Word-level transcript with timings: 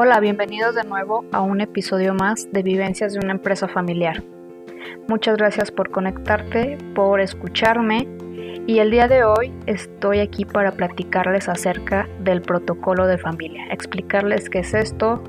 Hola, 0.00 0.20
bienvenidos 0.20 0.76
de 0.76 0.84
nuevo 0.84 1.24
a 1.32 1.40
un 1.40 1.60
episodio 1.60 2.14
más 2.14 2.52
de 2.52 2.62
Vivencias 2.62 3.14
de 3.14 3.18
una 3.18 3.32
empresa 3.32 3.66
familiar. 3.66 4.22
Muchas 5.08 5.36
gracias 5.36 5.72
por 5.72 5.90
conectarte, 5.90 6.78
por 6.94 7.20
escucharme 7.20 8.06
y 8.68 8.78
el 8.78 8.92
día 8.92 9.08
de 9.08 9.24
hoy 9.24 9.52
estoy 9.66 10.20
aquí 10.20 10.44
para 10.44 10.70
platicarles 10.70 11.48
acerca 11.48 12.08
del 12.20 12.42
protocolo 12.42 13.08
de 13.08 13.18
familia, 13.18 13.66
explicarles 13.72 14.48
qué 14.48 14.60
es 14.60 14.72
esto, 14.72 15.20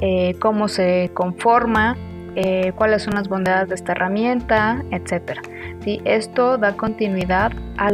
eh, 0.00 0.34
cómo 0.40 0.66
se 0.66 1.12
conforma, 1.14 1.96
eh, 2.34 2.72
cuáles 2.74 3.04
son 3.04 3.14
las 3.14 3.28
bondades 3.28 3.68
de 3.68 3.76
esta 3.76 3.92
herramienta, 3.92 4.82
etc. 4.90 5.38
¿Sí? 5.78 6.00
Esto 6.04 6.58
da 6.58 6.76
continuidad 6.76 7.52
a 7.76 7.90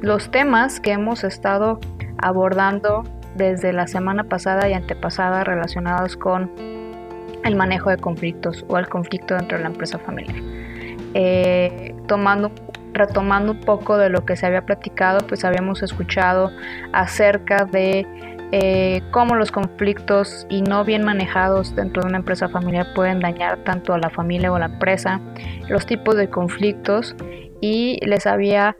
los 0.00 0.28
temas 0.32 0.80
que 0.80 0.90
hemos 0.90 1.22
estado 1.22 1.78
abordando 2.20 3.04
desde 3.38 3.72
la 3.72 3.86
semana 3.86 4.24
pasada 4.24 4.68
y 4.68 4.74
antepasada 4.74 5.44
relacionados 5.44 6.16
con 6.16 6.50
el 7.44 7.56
manejo 7.56 7.88
de 7.88 7.96
conflictos 7.96 8.66
o 8.68 8.76
el 8.76 8.88
conflicto 8.88 9.34
dentro 9.34 9.56
de 9.56 9.62
la 9.62 9.70
empresa 9.70 9.98
familiar. 9.98 10.36
Eh, 11.14 11.94
tomando, 12.06 12.50
retomando 12.92 13.52
un 13.52 13.60
poco 13.60 13.96
de 13.96 14.10
lo 14.10 14.26
que 14.26 14.36
se 14.36 14.44
había 14.44 14.66
platicado, 14.66 15.26
pues 15.26 15.44
habíamos 15.44 15.82
escuchado 15.82 16.50
acerca 16.92 17.64
de 17.64 18.06
eh, 18.50 19.02
cómo 19.10 19.34
los 19.34 19.52
conflictos 19.52 20.46
y 20.48 20.62
no 20.62 20.84
bien 20.84 21.04
manejados 21.04 21.76
dentro 21.76 22.02
de 22.02 22.08
una 22.08 22.18
empresa 22.18 22.48
familiar 22.48 22.86
pueden 22.94 23.20
dañar 23.20 23.58
tanto 23.64 23.94
a 23.94 23.98
la 23.98 24.10
familia 24.10 24.50
o 24.52 24.58
la 24.58 24.66
empresa, 24.66 25.20
los 25.68 25.86
tipos 25.86 26.16
de 26.16 26.28
conflictos 26.28 27.14
y 27.60 27.98
les 28.04 28.26
había 28.26 28.76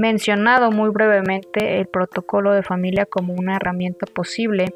mencionado 0.00 0.70
muy 0.70 0.90
brevemente 0.90 1.80
el 1.80 1.86
protocolo 1.88 2.52
de 2.52 2.62
familia 2.62 3.04
como 3.04 3.34
una 3.34 3.56
herramienta 3.56 4.06
posible 4.06 4.72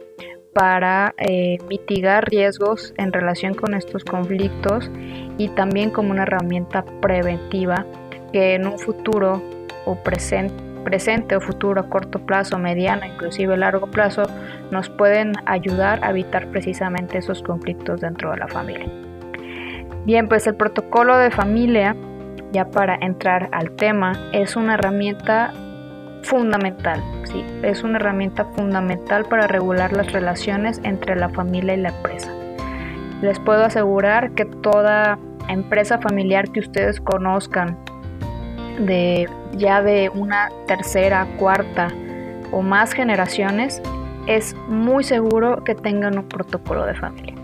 para 0.52 1.14
eh, 1.16 1.58
mitigar 1.68 2.28
riesgos 2.28 2.92
en 2.98 3.12
relación 3.12 3.54
con 3.54 3.74
estos 3.74 4.04
conflictos 4.04 4.90
y 5.38 5.48
también 5.50 5.90
como 5.90 6.10
una 6.10 6.24
herramienta 6.24 6.84
preventiva 7.00 7.86
que 8.32 8.54
en 8.54 8.66
un 8.66 8.78
futuro 8.78 9.40
o 9.86 9.94
presente 10.02 11.36
o 11.36 11.40
futuro 11.40 11.80
a 11.80 11.88
corto 11.88 12.18
plazo, 12.26 12.58
mediano, 12.58 13.06
inclusive 13.06 13.56
largo 13.56 13.90
plazo, 13.90 14.24
nos 14.72 14.90
pueden 14.90 15.32
ayudar 15.46 16.04
a 16.04 16.10
evitar 16.10 16.48
precisamente 16.48 17.18
esos 17.18 17.42
conflictos 17.42 18.00
dentro 18.00 18.32
de 18.32 18.38
la 18.38 18.48
familia. 18.48 18.90
Bien, 20.04 20.28
pues 20.28 20.48
el 20.48 20.56
protocolo 20.56 21.16
de 21.16 21.30
familia 21.30 21.94
ya 22.52 22.66
para 22.70 22.96
entrar 22.96 23.48
al 23.52 23.72
tema, 23.72 24.12
es 24.32 24.56
una 24.56 24.74
herramienta 24.74 25.52
fundamental, 26.22 27.02
¿sí? 27.24 27.44
es 27.62 27.82
una 27.82 27.98
herramienta 27.98 28.44
fundamental 28.44 29.24
para 29.24 29.46
regular 29.46 29.92
las 29.92 30.12
relaciones 30.12 30.80
entre 30.84 31.16
la 31.16 31.28
familia 31.30 31.74
y 31.74 31.78
la 31.78 31.88
empresa. 31.88 32.30
Les 33.22 33.38
puedo 33.40 33.64
asegurar 33.64 34.32
que 34.32 34.44
toda 34.44 35.18
empresa 35.48 35.98
familiar 35.98 36.50
que 36.50 36.60
ustedes 36.60 37.00
conozcan, 37.00 37.76
de 38.78 39.28
ya 39.52 39.82
de 39.82 40.10
una 40.14 40.48
tercera, 40.66 41.26
cuarta 41.38 41.88
o 42.50 42.62
más 42.62 42.92
generaciones, 42.92 43.82
es 44.26 44.54
muy 44.68 45.04
seguro 45.04 45.64
que 45.64 45.74
tengan 45.74 46.18
un 46.18 46.28
protocolo 46.28 46.86
de 46.86 46.94
familia. 46.94 47.34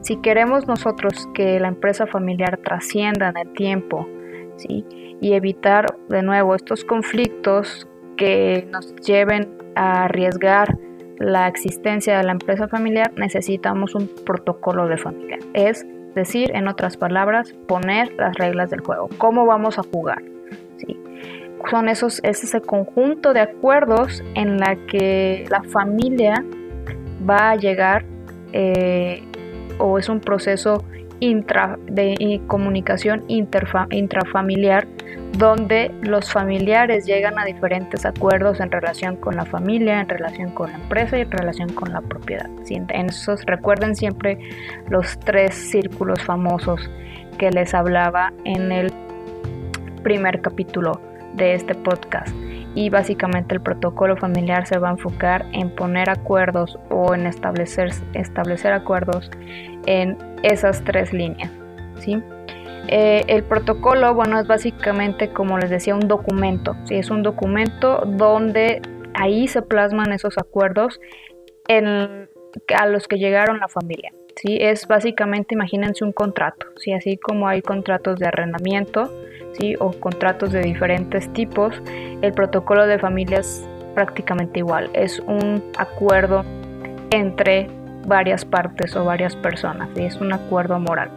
Si 0.00 0.16
queremos 0.16 0.66
nosotros 0.66 1.28
que 1.34 1.58
la 1.58 1.68
empresa 1.68 2.06
familiar 2.06 2.58
trascienda 2.58 3.28
en 3.30 3.36
el 3.36 3.52
tiempo, 3.54 4.08
y 4.68 5.32
evitar 5.32 5.86
de 6.08 6.22
nuevo 6.22 6.54
estos 6.54 6.84
conflictos 6.84 7.86
que 8.16 8.66
nos 8.70 8.94
lleven 8.96 9.48
a 9.74 10.04
arriesgar 10.04 10.78
la 11.18 11.48
existencia 11.48 12.18
de 12.18 12.24
la 12.24 12.32
empresa 12.32 12.68
familiar, 12.68 13.12
necesitamos 13.16 13.94
un 13.94 14.08
protocolo 14.24 14.86
de 14.88 14.98
familia. 14.98 15.38
Es 15.54 15.86
decir, 16.14 16.50
en 16.54 16.68
otras 16.68 16.96
palabras, 16.96 17.54
poner 17.66 18.12
las 18.14 18.36
reglas 18.36 18.70
del 18.70 18.80
juego. 18.80 19.08
¿Cómo 19.18 19.46
vamos 19.46 19.78
a 19.78 19.82
jugar? 19.82 20.22
Son 21.70 21.88
esos, 21.88 22.20
es 22.22 22.44
ese 22.44 22.60
conjunto 22.60 23.32
de 23.32 23.40
acuerdos 23.40 24.22
en 24.34 24.58
la 24.58 24.76
que 24.86 25.46
la 25.50 25.62
familia 25.64 26.44
va 27.28 27.50
a 27.50 27.56
llegar 27.56 28.04
eh, 28.52 29.22
o 29.78 29.98
es 29.98 30.08
un 30.08 30.20
proceso 30.20 30.84
de 31.20 32.40
comunicación 32.46 33.24
intrafamiliar 33.28 34.86
donde 35.32 35.90
los 36.02 36.32
familiares 36.32 37.06
llegan 37.06 37.38
a 37.38 37.44
diferentes 37.44 38.06
acuerdos 38.06 38.60
en 38.60 38.70
relación 38.70 39.16
con 39.16 39.36
la 39.36 39.44
familia, 39.44 40.00
en 40.00 40.08
relación 40.08 40.50
con 40.50 40.70
la 40.70 40.78
empresa 40.78 41.18
y 41.18 41.22
en 41.22 41.30
relación 41.30 41.72
con 41.72 41.92
la 41.92 42.00
propiedad. 42.00 42.48
En 42.68 43.06
esos, 43.06 43.44
recuerden 43.44 43.96
siempre 43.96 44.38
los 44.88 45.18
tres 45.20 45.54
círculos 45.54 46.22
famosos 46.22 46.90
que 47.38 47.50
les 47.50 47.74
hablaba 47.74 48.32
en 48.44 48.72
el 48.72 48.92
primer 50.02 50.40
capítulo 50.40 51.00
de 51.34 51.54
este 51.54 51.74
podcast. 51.74 52.34
Y 52.76 52.90
básicamente 52.90 53.54
el 53.54 53.62
protocolo 53.62 54.16
familiar 54.16 54.66
se 54.66 54.78
va 54.78 54.88
a 54.88 54.92
enfocar 54.92 55.46
en 55.52 55.74
poner 55.74 56.10
acuerdos 56.10 56.78
o 56.90 57.14
en 57.14 57.26
establecer, 57.26 57.90
establecer 58.12 58.72
acuerdos 58.72 59.30
en 59.86 60.18
esas 60.42 60.84
tres 60.84 61.12
líneas. 61.12 61.50
¿sí? 61.98 62.22
Eh, 62.88 63.24
el 63.28 63.44
protocolo, 63.44 64.14
bueno, 64.14 64.38
es 64.38 64.46
básicamente, 64.46 65.30
como 65.30 65.58
les 65.58 65.70
decía, 65.70 65.94
un 65.94 66.06
documento. 66.06 66.76
¿sí? 66.84 66.96
Es 66.96 67.10
un 67.10 67.22
documento 67.22 68.02
donde 68.06 68.82
ahí 69.14 69.48
se 69.48 69.62
plasman 69.62 70.12
esos 70.12 70.36
acuerdos 70.36 71.00
a 71.68 72.86
los 72.86 73.08
que 73.08 73.16
llegaron 73.16 73.58
la 73.58 73.68
familia. 73.68 74.12
¿sí? 74.36 74.58
Es 74.60 74.86
básicamente, 74.86 75.54
imagínense 75.54 76.04
un 76.04 76.12
contrato, 76.12 76.66
¿sí? 76.76 76.92
así 76.92 77.16
como 77.16 77.48
hay 77.48 77.62
contratos 77.62 78.18
de 78.18 78.26
arrendamiento 78.26 79.10
o 79.80 79.92
contratos 79.92 80.52
de 80.52 80.60
diferentes 80.60 81.32
tipos, 81.32 81.74
el 82.22 82.32
protocolo 82.32 82.86
de 82.86 82.98
familia 82.98 83.38
es 83.38 83.66
prácticamente 83.94 84.60
igual. 84.60 84.90
Es 84.92 85.20
un 85.20 85.62
acuerdo 85.78 86.44
entre 87.10 87.68
varias 88.06 88.44
partes 88.44 88.94
o 88.96 89.04
varias 89.04 89.34
personas, 89.36 89.88
y 89.96 90.02
es 90.02 90.16
un 90.16 90.32
acuerdo 90.32 90.78
moral. 90.78 91.10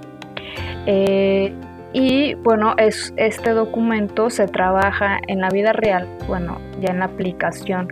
Eh, 0.85 1.53
y 1.93 2.35
bueno, 2.35 2.75
es, 2.77 3.13
este 3.17 3.51
documento 3.51 4.29
se 4.29 4.47
trabaja 4.47 5.19
en 5.27 5.41
la 5.41 5.49
vida 5.49 5.73
real, 5.73 6.07
bueno, 6.27 6.59
ya 6.79 6.91
en 6.91 6.99
la 6.99 7.05
aplicación 7.05 7.91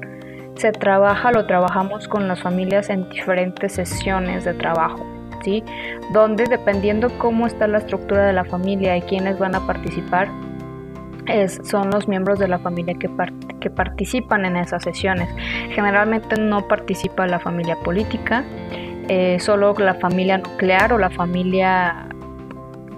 se 0.56 0.72
trabaja, 0.72 1.32
lo 1.32 1.46
trabajamos 1.46 2.08
con 2.08 2.28
las 2.28 2.42
familias 2.42 2.90
en 2.90 3.10
diferentes 3.10 3.74
sesiones 3.74 4.44
de 4.44 4.54
trabajo, 4.54 5.06
¿sí? 5.44 5.64
Donde 6.14 6.46
dependiendo 6.46 7.10
cómo 7.18 7.48
está 7.48 7.68
la 7.68 7.80
estructura 7.80 8.26
de 8.26 8.34
la 8.34 8.46
familia 8.46 8.98
y 8.98 9.02
quiénes 9.02 9.40
van 9.40 9.56
a 9.56 9.66
participar, 9.66 10.30
es, 11.28 11.60
son 11.64 11.90
los 11.90 12.08
miembros 12.08 12.40
de 12.40 12.48
la 12.48 12.60
familia 12.60 12.94
que, 12.96 13.10
que 13.60 13.70
participan 13.70 14.46
en 14.46 14.58
esas 14.58 14.84
sesiones. 14.84 15.30
Generalmente 15.72 16.40
no 16.40 16.68
participa 16.68 17.28
la 17.28 17.40
familia 17.40 17.76
política, 17.84 18.46
eh, 19.10 19.38
solo 19.40 19.74
la 19.78 19.96
familia 19.96 20.38
nuclear 20.38 20.94
o 20.94 20.98
la 20.98 21.10
familia 21.10 22.08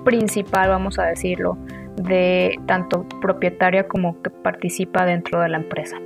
principal, 0.04 0.70
vamos 0.70 1.00
a 1.00 1.06
decirlo, 1.06 1.58
de 1.96 2.58
tanto 2.66 3.06
propietaria 3.22 3.88
como 3.88 4.22
que 4.22 4.30
participa 4.30 5.06
dentro 5.06 5.42
de 5.42 5.50
la 5.50 5.58
empresa. 5.58 5.98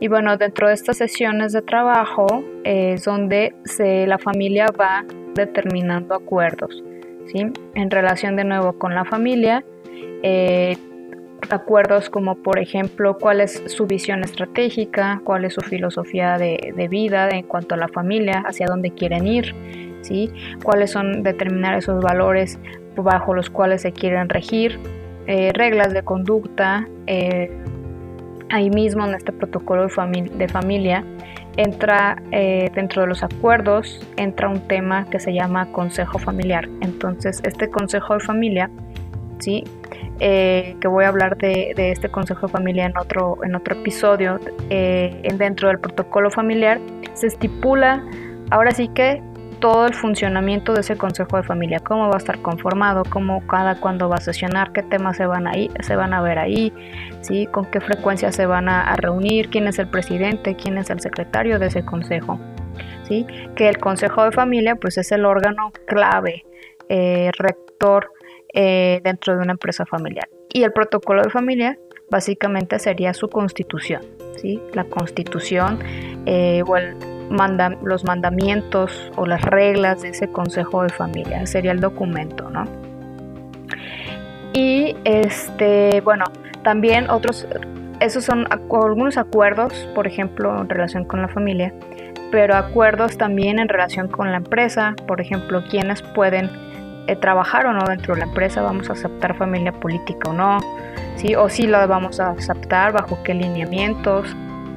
Y 0.00 0.08
bueno, 0.08 0.36
dentro 0.38 0.68
de 0.68 0.74
estas 0.74 0.96
sesiones 0.96 1.52
de 1.52 1.60
trabajo 1.60 2.26
es 2.64 3.04
donde 3.04 3.54
se, 3.64 4.06
la 4.06 4.18
familia 4.18 4.66
va 4.78 5.04
determinando 5.34 6.14
acuerdos, 6.14 6.82
¿sí? 7.26 7.52
En 7.74 7.90
relación 7.90 8.36
de 8.36 8.44
nuevo 8.44 8.72
con 8.74 8.94
la 8.94 9.04
familia, 9.04 9.64
eh, 10.22 10.76
acuerdos 11.48 12.10
como 12.10 12.36
por 12.36 12.58
ejemplo 12.58 13.16
cuál 13.18 13.40
es 13.40 13.62
su 13.66 13.86
visión 13.86 14.22
estratégica, 14.22 15.20
cuál 15.24 15.44
es 15.44 15.54
su 15.54 15.60
filosofía 15.62 16.36
de, 16.38 16.88
vida 16.90 17.28
en 17.30 17.44
cuanto 17.44 17.74
a 17.74 17.78
la 17.78 17.88
familia, 17.88 18.42
hacia 18.46 18.66
dónde 18.66 18.90
quieren 18.90 19.26
ir, 19.26 19.54
¿sí? 20.02 20.30
cuáles 20.62 20.90
son 20.90 21.22
determinar 21.22 21.78
esos 21.78 22.02
valores 22.02 22.58
bajo 22.96 23.34
los 23.34 23.48
cuales 23.50 23.82
se 23.82 23.92
quieren 23.92 24.28
regir, 24.28 24.78
eh, 25.26 25.52
reglas 25.54 25.92
de 25.94 26.02
conducta. 26.02 26.88
Eh, 27.06 27.50
ahí 28.52 28.68
mismo 28.68 29.06
en 29.06 29.14
este 29.14 29.32
protocolo 29.32 29.86
de, 29.86 30.30
de 30.34 30.48
familia 30.48 31.04
entra 31.56 32.22
eh, 32.30 32.70
dentro 32.74 33.02
de 33.02 33.08
los 33.08 33.22
acuerdos, 33.22 34.00
entra 34.16 34.48
un 34.48 34.60
tema 34.60 35.06
que 35.10 35.18
se 35.18 35.32
llama 35.32 35.70
consejo 35.72 36.18
familiar. 36.18 36.68
Entonces 36.80 37.40
este 37.44 37.70
consejo 37.70 38.14
de 38.14 38.20
familia, 38.20 38.70
¿sí? 39.38 39.64
Eh, 40.20 40.76
que 40.80 40.88
voy 40.88 41.04
a 41.04 41.08
hablar 41.08 41.38
de, 41.38 41.72
este 41.76 42.10
consejo 42.10 42.46
de 42.46 42.52
familia 42.52 42.86
en 42.86 42.96
otro, 42.98 43.38
en 43.42 43.54
otro 43.54 43.74
episodio, 43.74 44.38
eh, 44.68 45.22
dentro 45.36 45.68
del 45.68 45.78
protocolo 45.78 46.30
familiar, 46.30 46.78
se 47.14 47.28
estipula 47.28 48.04
ahora 48.50 48.72
sí 48.72 48.88
que 48.88 49.22
todo 49.60 49.86
el 49.86 49.94
funcionamiento 49.94 50.72
de 50.74 50.80
ese 50.80 50.96
consejo 50.96 51.36
de 51.36 51.42
familia, 51.42 51.78
cómo 51.80 52.08
va 52.08 52.14
a 52.14 52.18
estar 52.18 52.40
conformado, 52.40 53.02
cómo 53.08 53.46
cada 53.46 53.78
cuándo 53.78 54.08
va 54.08 54.16
a 54.16 54.20
sesionar, 54.20 54.72
qué 54.72 54.82
temas 54.82 55.16
se 55.16 55.26
van 55.26 55.46
a, 55.46 55.52
se 55.80 55.96
van 55.96 56.14
a 56.14 56.22
ver 56.22 56.38
ahí, 56.38 56.72
¿sí? 57.20 57.46
con 57.46 57.66
qué 57.66 57.80
frecuencia 57.80 58.32
se 58.32 58.46
van 58.46 58.68
a, 58.68 58.96
reunir, 58.96 59.50
quién 59.50 59.68
es 59.68 59.78
el 59.78 59.88
presidente, 59.88 60.56
quién 60.56 60.78
es 60.78 60.90
el 60.90 61.00
secretario 61.00 61.58
de 61.58 61.66
ese 61.66 61.84
consejo. 61.84 62.40
¿sí? 63.04 63.26
Que 63.54 63.68
el 63.68 63.78
Consejo 63.78 64.24
de 64.24 64.32
Familia 64.32 64.76
pues 64.76 64.98
es 64.98 65.12
el 65.12 65.24
órgano 65.24 65.72
clave, 65.86 66.44
eh, 66.88 67.30
rector 67.38 68.10
eh, 68.52 69.00
dentro 69.04 69.36
de 69.36 69.42
una 69.42 69.52
empresa 69.52 69.84
familiar. 69.86 70.28
Y 70.52 70.64
el 70.64 70.72
protocolo 70.72 71.22
de 71.22 71.30
familia 71.30 71.78
básicamente 72.10 72.78
sería 72.78 73.14
su 73.14 73.28
constitución, 73.28 74.02
¿sí? 74.36 74.60
La 74.74 74.84
constitución 74.84 75.78
eh, 76.26 76.62
o 76.66 76.76
los 77.82 78.04
mandamientos 78.04 79.10
o 79.16 79.26
las 79.26 79.42
reglas 79.42 80.02
de 80.02 80.10
ese 80.10 80.28
consejo 80.28 80.82
de 80.82 80.90
familia, 80.90 81.46
sería 81.46 81.72
el 81.72 81.80
documento, 81.80 82.50
¿no? 82.50 82.64
Y 84.52 84.96
este, 85.04 86.00
bueno, 86.00 86.24
también 86.62 87.08
otros, 87.08 87.46
esos 88.00 88.24
son 88.24 88.46
algunos 88.50 89.16
acuerdos, 89.16 89.88
por 89.94 90.06
ejemplo, 90.06 90.60
en 90.60 90.68
relación 90.68 91.04
con 91.04 91.22
la 91.22 91.28
familia, 91.28 91.72
pero 92.32 92.56
acuerdos 92.56 93.16
también 93.16 93.58
en 93.58 93.68
relación 93.68 94.08
con 94.08 94.30
la 94.30 94.38
empresa, 94.38 94.94
por 95.06 95.20
ejemplo, 95.20 95.62
quienes 95.70 96.02
pueden 96.02 96.50
eh, 97.06 97.16
trabajar 97.16 97.66
o 97.66 97.72
no 97.72 97.84
dentro 97.86 98.14
de 98.14 98.20
la 98.20 98.26
empresa, 98.26 98.62
vamos 98.62 98.90
a 98.90 98.94
aceptar 98.94 99.36
familia 99.36 99.72
política 99.72 100.30
o 100.30 100.32
no, 100.32 100.58
¿sí? 101.16 101.34
o 101.34 101.48
si 101.48 101.66
la 101.66 101.86
vamos 101.86 102.20
a 102.20 102.30
aceptar, 102.30 102.92
bajo 102.92 103.22
qué 103.22 103.34
lineamientos, 103.34 104.34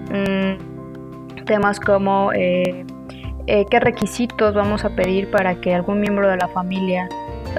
mm, 0.09 0.72
temas 1.45 1.79
como 1.79 2.31
eh, 2.33 2.85
eh, 3.47 3.65
qué 3.69 3.79
requisitos 3.79 4.53
vamos 4.53 4.85
a 4.85 4.89
pedir 4.89 5.29
para 5.31 5.55
que 5.55 5.73
algún 5.73 5.99
miembro 5.99 6.29
de 6.29 6.37
la 6.37 6.47
familia 6.47 7.07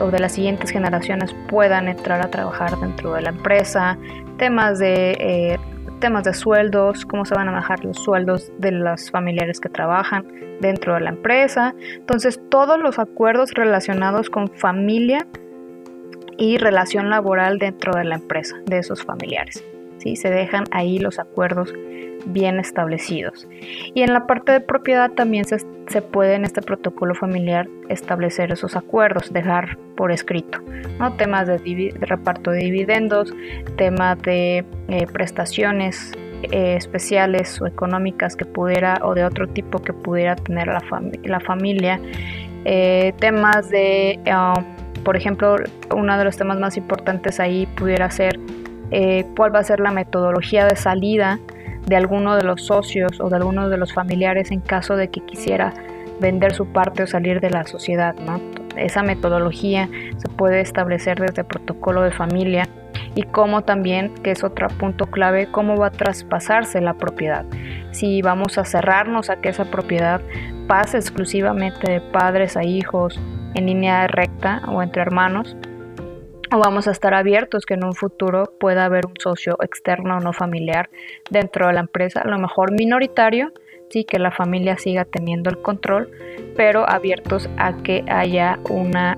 o 0.00 0.10
de 0.10 0.18
las 0.18 0.32
siguientes 0.32 0.70
generaciones 0.70 1.34
puedan 1.48 1.88
entrar 1.88 2.20
a 2.20 2.30
trabajar 2.30 2.78
dentro 2.80 3.14
de 3.14 3.22
la 3.22 3.30
empresa, 3.30 3.96
temas 4.38 4.78
de 4.78 5.58
temas 6.04 6.24
de 6.24 6.34
sueldos, 6.34 7.06
cómo 7.06 7.24
se 7.24 7.34
van 7.34 7.48
a 7.48 7.52
bajar 7.52 7.82
los 7.82 7.96
sueldos 7.96 8.52
de 8.58 8.72
los 8.72 9.10
familiares 9.10 9.58
que 9.58 9.70
trabajan 9.70 10.26
dentro 10.60 10.94
de 10.94 11.00
la 11.00 11.10
empresa. 11.10 11.74
Entonces, 11.94 12.38
todos 12.50 12.78
los 12.78 12.98
acuerdos 12.98 13.52
relacionados 13.52 14.28
con 14.28 14.48
familia 14.48 15.26
y 16.36 16.58
relación 16.58 17.08
laboral 17.08 17.58
dentro 17.58 17.94
de 17.94 18.04
la 18.04 18.16
empresa, 18.16 18.56
de 18.66 18.78
esos 18.78 19.02
familiares. 19.02 19.64
Se 20.16 20.30
dejan 20.30 20.64
ahí 20.70 20.98
los 20.98 21.18
acuerdos 21.18 21.72
bien 22.26 22.58
establecidos. 22.58 23.46
Y 23.94 24.02
en 24.02 24.12
la 24.12 24.26
parte 24.26 24.52
de 24.52 24.60
propiedad 24.60 25.10
también 25.12 25.44
se, 25.44 25.58
se 25.88 26.02
puede 26.02 26.34
en 26.34 26.44
este 26.44 26.62
protocolo 26.62 27.14
familiar 27.14 27.68
establecer 27.88 28.52
esos 28.52 28.76
acuerdos, 28.76 29.32
dejar 29.32 29.78
por 29.96 30.12
escrito, 30.12 30.58
¿no? 30.98 31.12
temas 31.14 31.46
de, 31.46 31.94
reparto 32.00 32.50
de 32.50 32.58
dividendos, 32.58 33.32
temas 33.76 34.20
de 34.22 34.64
eh, 34.88 35.06
prestaciones 35.12 36.12
eh, 36.50 36.76
especiales 36.76 37.60
o 37.60 37.66
económicas 37.66 38.36
que 38.36 38.44
pudiera 38.44 38.98
o 39.02 39.14
de 39.14 39.24
otro 39.24 39.48
tipo 39.48 39.78
que 39.78 39.92
pudiera 39.92 40.36
tener 40.36 40.68
la, 40.68 41.40
familia, 41.40 42.00
eh, 42.64 43.14
temas 43.18 43.70
de, 43.70 44.18
um, 44.26 45.02
por 45.04 45.16
ejemplo, 45.16 45.56
uno 45.94 46.18
de 46.18 46.24
los 46.24 46.36
temas 46.36 46.58
más 46.58 46.76
importantes 46.76 47.40
ahí 47.40 47.66
pudiera 47.76 48.10
ser 48.10 48.38
cuál 49.36 49.54
va 49.54 49.60
a 49.60 49.64
ser 49.64 49.80
la 49.80 49.90
metodología 49.90 50.66
de 50.66 50.76
salida 50.76 51.38
de 51.86 51.96
alguno 51.96 52.36
de 52.36 52.44
los 52.44 52.66
socios 52.66 53.20
o 53.20 53.28
de 53.28 53.36
alguno 53.36 53.68
de 53.68 53.76
los 53.76 53.92
familiares 53.92 54.50
en 54.50 54.60
caso 54.60 54.96
de 54.96 55.08
que 55.08 55.20
quisiera 55.20 55.72
vender 56.20 56.54
su 56.54 56.66
parte 56.66 57.02
o 57.02 57.06
salir 57.06 57.40
de 57.40 57.50
la 57.50 57.64
sociedad. 57.64 58.14
¿no? 58.14 58.40
Esa 58.76 59.02
metodología 59.02 59.88
se 60.16 60.28
puede 60.28 60.60
establecer 60.60 61.18
desde 61.20 61.42
el 61.42 61.46
protocolo 61.46 62.02
de 62.02 62.10
familia 62.10 62.68
y 63.14 63.22
cómo 63.22 63.62
también, 63.62 64.12
que 64.22 64.32
es 64.32 64.42
otro 64.42 64.68
punto 64.68 65.06
clave, 65.06 65.48
cómo 65.50 65.76
va 65.76 65.88
a 65.88 65.90
traspasarse 65.90 66.80
la 66.80 66.94
propiedad. 66.94 67.44
Si 67.92 68.22
vamos 68.22 68.58
a 68.58 68.64
cerrarnos 68.64 69.30
a 69.30 69.36
que 69.36 69.50
esa 69.50 69.66
propiedad 69.66 70.20
pase 70.66 70.96
exclusivamente 70.96 71.90
de 71.90 72.00
padres 72.00 72.56
a 72.56 72.64
hijos 72.64 73.20
en 73.54 73.66
línea 73.66 74.06
recta 74.08 74.62
o 74.68 74.82
entre 74.82 75.02
hermanos, 75.02 75.56
vamos 76.58 76.88
a 76.88 76.90
estar 76.90 77.14
abiertos 77.14 77.66
que 77.66 77.74
en 77.74 77.84
un 77.84 77.94
futuro 77.94 78.52
pueda 78.58 78.84
haber 78.84 79.06
un 79.06 79.14
socio 79.18 79.56
externo 79.62 80.16
o 80.16 80.20
no 80.20 80.32
familiar 80.32 80.90
dentro 81.30 81.66
de 81.66 81.74
la 81.74 81.80
empresa, 81.80 82.20
a 82.20 82.28
lo 82.28 82.38
mejor 82.38 82.72
minoritario, 82.72 83.52
sí, 83.90 84.04
que 84.04 84.18
la 84.18 84.30
familia 84.30 84.78
siga 84.78 85.04
teniendo 85.04 85.50
el 85.50 85.60
control, 85.60 86.10
pero 86.56 86.88
abiertos 86.88 87.48
a 87.56 87.76
que 87.82 88.04
haya 88.08 88.58
una 88.70 89.16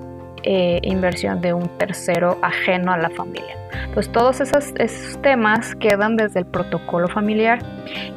eh, 0.49 0.79
inversión 0.81 1.41
de 1.41 1.53
un 1.53 1.67
tercero 1.77 2.37
ajeno 2.41 2.93
a 2.93 2.97
la 2.97 3.09
familia. 3.09 3.57
Pues 3.93 4.09
todos 4.09 4.39
esos, 4.39 4.71
esos, 4.77 5.21
temas 5.21 5.75
quedan 5.75 6.15
desde 6.15 6.39
el 6.39 6.45
protocolo 6.45 7.09
familiar 7.09 7.59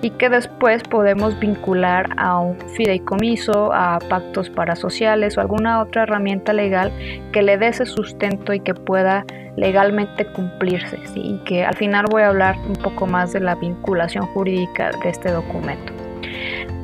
y 0.00 0.10
que 0.10 0.28
después 0.28 0.80
podemos 0.84 1.36
vincular 1.40 2.08
a 2.18 2.38
un 2.38 2.56
fideicomiso, 2.76 3.72
a 3.72 3.98
pactos 4.08 4.48
parasociales 4.48 5.36
o 5.36 5.40
alguna 5.40 5.80
otra 5.80 6.04
herramienta 6.04 6.52
legal 6.52 6.92
que 7.32 7.42
le 7.42 7.58
dé 7.58 7.66
ese 7.66 7.84
sustento 7.84 8.52
y 8.52 8.60
que 8.60 8.74
pueda 8.74 9.24
legalmente 9.56 10.24
cumplirse. 10.26 11.00
Y 11.16 11.38
que 11.38 11.64
al 11.64 11.74
final 11.74 12.04
voy 12.12 12.22
a 12.22 12.28
hablar 12.28 12.54
un 12.68 12.76
poco 12.76 13.08
más 13.08 13.32
de 13.32 13.40
la 13.40 13.56
vinculación 13.56 14.24
jurídica 14.26 14.92
de 15.02 15.08
este 15.08 15.32
documento. 15.32 15.92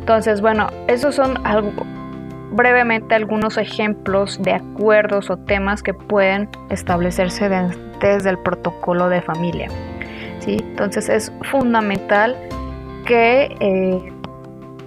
Entonces, 0.00 0.40
bueno, 0.40 0.66
esos 0.88 1.14
son 1.14 1.38
algo, 1.46 1.72
brevemente 2.56 3.14
algunos 3.14 3.58
ejemplos 3.58 4.42
de 4.42 4.54
acuerdos 4.54 5.30
o 5.30 5.36
temas 5.36 5.82
que 5.82 5.94
pueden 5.94 6.48
establecerse 6.70 7.48
desde 8.00 8.30
el 8.30 8.38
protocolo 8.38 9.08
de 9.08 9.20
familia. 9.22 9.68
¿sí? 10.40 10.56
Entonces 10.60 11.08
es 11.08 11.32
fundamental 11.42 12.36
que 13.06 13.54
eh, 13.60 14.12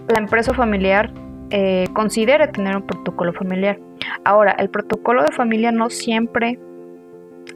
la 0.08 0.20
empresa 0.20 0.54
familiar 0.54 1.12
eh, 1.52 1.88
considere 1.94 2.48
tener 2.48 2.76
un 2.76 2.84
protocolo 2.84 3.34
familiar. 3.34 3.80
Ahora, 4.24 4.52
el 4.54 4.70
protocolo 4.70 5.24
de 5.24 5.32
familia 5.32 5.72
no 5.72 5.90
siempre, 5.90 6.60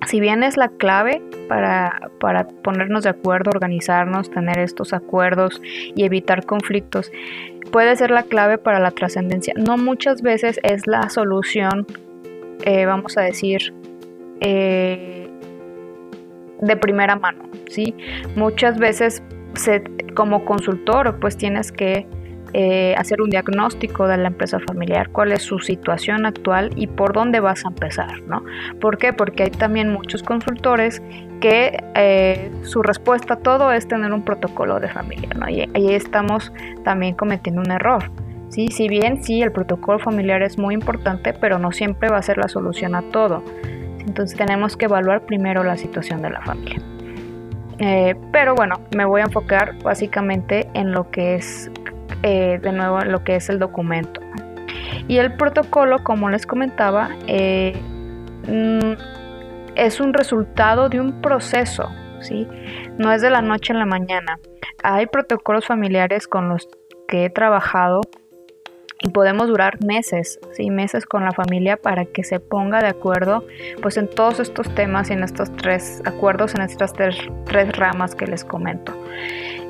si 0.07 0.19
bien 0.19 0.44
es 0.44 0.57
la 0.57 0.69
clave 0.69 1.21
para, 1.48 2.09
para 2.19 2.48
ponernos 2.48 3.04
de 3.04 3.09
acuerdo, 3.09 3.51
organizarnos, 3.54 4.31
tener 4.31 4.59
estos 4.59 4.94
acuerdos 4.94 5.62
y 5.95 6.04
evitar 6.06 6.45
conflictos, 6.45 7.12
puede 7.74 7.96
ser 7.96 8.12
la 8.12 8.22
clave 8.22 8.60
para 8.60 8.80
la 8.80 8.92
trascendencia. 8.92 9.56
No 9.58 9.78
muchas 9.78 10.22
veces 10.22 10.60
es 10.62 10.86
la 10.86 11.10
solución, 11.10 11.88
eh, 12.66 12.86
vamos 12.86 13.18
a 13.18 13.22
decir, 13.22 13.74
eh, 14.42 15.28
de 16.62 16.78
primera 16.78 17.16
mano, 17.16 17.50
¿sí? 17.70 17.96
Muchas 18.36 18.78
veces 18.78 19.24
como 20.16 20.46
consultor 20.46 21.20
pues 21.20 21.36
tienes 21.36 21.72
que 21.72 22.06
eh, 22.54 22.94
hacer 22.98 23.22
un 23.22 23.30
diagnóstico 23.30 24.07
de 24.07 24.18
la 24.18 24.28
empresa 24.28 24.60
familiar, 24.60 25.10
cuál 25.10 25.31
es 25.31 25.42
su 25.42 25.60
situación 25.60 26.26
actual 26.26 26.69
y 26.76 26.88
por 26.88 27.14
dónde 27.14 27.40
vas 27.40 27.66
a 27.66 27.69
empezar, 27.69 28.22
¿no? 28.28 28.44
¿Por 28.80 28.98
qué? 28.98 29.12
Porque 29.12 29.44
hay 29.44 29.50
también 29.50 29.92
muchos 29.92 30.22
consultores 30.22 31.02
que 31.42 31.83
eh, 31.95 32.52
su 32.64 32.83
respuesta 32.83 33.36
a 33.36 33.38
todo 33.38 33.72
es 33.72 33.88
tener 33.88 34.14
un 34.14 34.24
protocolo 34.24 34.80
de 34.80 34.88
familia, 34.88 35.30
¿no? 35.36 35.50
Y 35.50 35.62
ahí 35.74 35.94
estamos 35.94 36.54
también 36.83 37.16
cometiendo 37.16 37.62
un 37.62 37.72
error. 37.72 38.12
¿sí? 38.50 38.68
Si 38.68 38.88
bien 38.88 39.24
sí, 39.24 39.42
el 39.42 39.52
protocolo 39.52 40.00
familiar 40.00 40.44
es 40.44 40.57
muy 40.57 40.76
importante, 40.76 41.33
pero 41.33 41.57
no 41.57 41.72
siempre 41.72 42.10
va 42.10 42.18
a 42.18 42.22
ser 42.22 42.38
la 42.38 42.48
solución 42.48 42.95
a 42.95 43.02
todo. 43.02 43.44
Entonces 44.00 44.38
tenemos 44.38 44.78
que 44.78 44.86
evaluar 44.86 45.22
primero 45.26 45.64
la 45.64 45.76
situación 45.76 46.22
de 46.22 46.30
la 46.30 46.42
familia. 46.42 46.80
Eh, 47.80 48.16
pero 48.31 48.54
bueno, 48.54 48.80
me 48.95 49.06
voy 49.06 49.22
a 49.22 49.26
enfocar 49.26 49.76
básicamente 49.83 50.69
en 50.74 50.92
lo 50.92 51.10
que 51.10 51.36
es 51.36 51.72
eh, 52.23 52.59
de 52.61 52.71
nuevo 52.71 53.01
lo 53.01 53.23
que 53.23 53.35
es 53.35 53.49
el 53.49 53.59
documento. 53.59 54.21
Y 55.07 55.18
el 55.18 55.33
protocolo, 55.35 56.03
como 56.03 56.30
les 56.30 56.45
comentaba, 56.45 57.09
eh, 57.27 57.73
mm, 58.47 58.94
es 59.75 59.99
un 59.99 60.13
resultado 60.13 60.89
de 60.89 60.99
un 60.99 61.21
proceso, 61.21 61.89
¿sí? 62.21 62.47
No 62.97 63.11
es 63.11 63.21
de 63.21 63.30
la 63.30 63.42
noche 63.42 63.73
a 63.73 63.75
la 63.75 63.85
mañana. 63.85 64.39
Hay 64.83 65.06
protocolos 65.07 65.65
familiares 65.65 66.27
con 66.27 66.49
los 66.49 66.68
que 67.07 67.25
he 67.25 67.30
trabajado 67.30 68.01
y 69.03 69.09
podemos 69.09 69.47
durar 69.49 69.83
meses, 69.83 70.39
¿sí? 70.53 70.71
meses 70.71 71.06
con 71.06 71.25
la 71.25 71.31
familia 71.33 71.75
para 71.75 72.06
que 72.06 72.23
se 72.23 72.39
ponga 72.39 72.80
de 72.80 72.87
acuerdo 72.87 73.45
pues 73.81 73.97
en 73.97 74.07
todos 74.07 74.39
estos 74.39 74.73
temas 74.75 75.09
y 75.09 75.13
en 75.13 75.23
estos 75.23 75.53
tres 75.57 76.01
acuerdos, 76.06 76.56
en 76.56 76.61
estas 76.61 76.94
tres, 76.94 77.18
ramas 77.77 78.15
que 78.15 78.25
les 78.25 78.45
comento. 78.45 78.94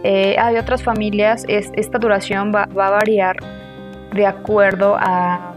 Eh, 0.03 0.36
hay 0.38 0.57
otras 0.57 0.83
familias, 0.83 1.45
es, 1.48 1.72
esta 1.75 1.98
duración 1.98 2.51
va, 2.53 2.63
a 2.63 2.89
variar 2.89 3.38
de 4.13 4.25
acuerdo 4.27 4.95
a 5.00 5.53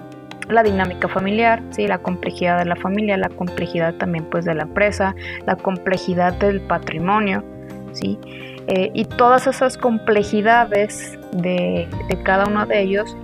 la 0.48 0.62
dinámica 0.62 1.08
familiar, 1.08 1.62
¿sí? 1.70 1.86
la 1.88 1.98
complejidad 1.98 2.58
de 2.58 2.66
la 2.66 2.76
familia, 2.76 3.16
la 3.16 3.28
complejidad 3.28 3.94
también 3.94 4.24
pues 4.30 4.44
de 4.44 4.54
la 4.54 4.62
empresa, 4.62 5.14
la 5.46 5.56
complejidad 5.56 6.32
del 6.34 6.60
patrimonio, 6.60 7.42
¿sí? 7.92 8.18
Eh, 8.68 8.90
y 8.94 9.04
todas 9.04 9.46
esas 9.46 9.76
complejidades 9.76 11.18
de, 11.32 11.88
de 12.08 12.22
cada 12.22 12.46
uno 12.46 12.66
de 12.66 12.80
ellos 12.80 13.16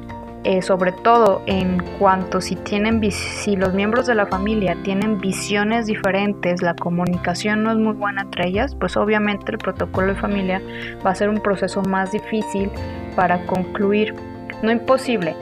eh, 0.44 0.60
sobre 0.60 0.90
todo 0.90 1.42
en 1.46 1.80
cuanto 1.98 2.40
si 2.40 2.56
tienen 2.56 3.00
si 3.12 3.54
los 3.54 3.74
miembros 3.74 4.06
de 4.06 4.16
la 4.16 4.26
familia 4.26 4.76
tienen 4.82 5.20
visiones 5.20 5.86
diferentes, 5.86 6.62
la 6.62 6.74
comunicación 6.74 7.62
no 7.62 7.70
es 7.70 7.76
muy 7.76 7.94
buena 7.94 8.22
entre 8.22 8.48
ellas, 8.48 8.74
pues 8.74 8.96
obviamente 8.96 9.52
el 9.52 9.58
protocolo 9.58 10.14
de 10.14 10.20
familia 10.20 10.60
va 11.06 11.10
a 11.10 11.14
ser 11.14 11.28
un 11.28 11.40
proceso 11.40 11.82
más 11.82 12.10
difícil 12.10 12.70
para 13.14 13.46
concluir, 13.46 14.14
no 14.62 14.72
imposible, 14.72 15.36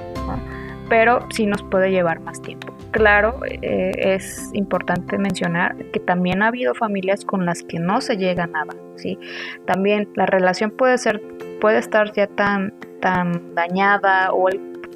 pero 0.91 1.27
sí 1.31 1.47
nos 1.47 1.63
puede 1.63 1.91
llevar 1.91 2.21
más 2.21 2.43
tiempo. 2.43 2.75
Claro, 2.91 3.41
eh, 3.47 3.93
es 3.97 4.51
importante 4.53 5.17
mencionar 5.17 5.77
que 5.93 6.01
también 6.01 6.43
ha 6.43 6.49
habido 6.49 6.75
familias 6.75 7.25
con 7.25 7.47
las 7.47 7.63
que 7.63 7.79
no 7.79 8.01
se 8.01 8.17
llega 8.17 8.45
a 8.45 8.49
nada, 8.49 8.75
¿sí? 8.97 9.19
También 9.65 10.09
la 10.17 10.27
relación 10.27 10.73
puede 10.73 10.99
ser, 10.99 11.23
puede 11.61 11.79
estar 11.79 12.13
ya 12.13 12.27
tan, 12.27 12.75
tan 13.01 13.55
dañada 13.55 14.33
o, 14.33 14.49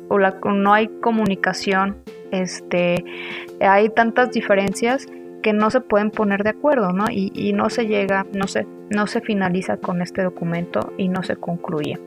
no 0.08 0.73
hay 0.73 0.88
comunicación, 1.00 1.96
este, 2.30 3.04
hay 3.61 3.88
tantas 3.90 4.30
diferencias 4.30 5.06
que 5.42 5.52
no 5.52 5.70
se 5.70 5.80
pueden 5.80 6.11
poner 6.11 6.42
de 6.42 6.50
acuerdo, 6.50 6.92
¿no? 6.92 7.04
Y, 7.11 7.30
y 7.34 7.52
no 7.52 7.68
se 7.70 7.87
llega, 7.87 8.26
no 8.32 8.46
se, 8.46 8.66
no 8.90 9.06
se 9.06 9.20
finaliza 9.20 9.76
con 9.76 10.00
este 10.00 10.23
documento 10.23 10.92
y 10.96 11.08
no 11.08 11.23
se 11.23 11.37
concluye 11.37 11.99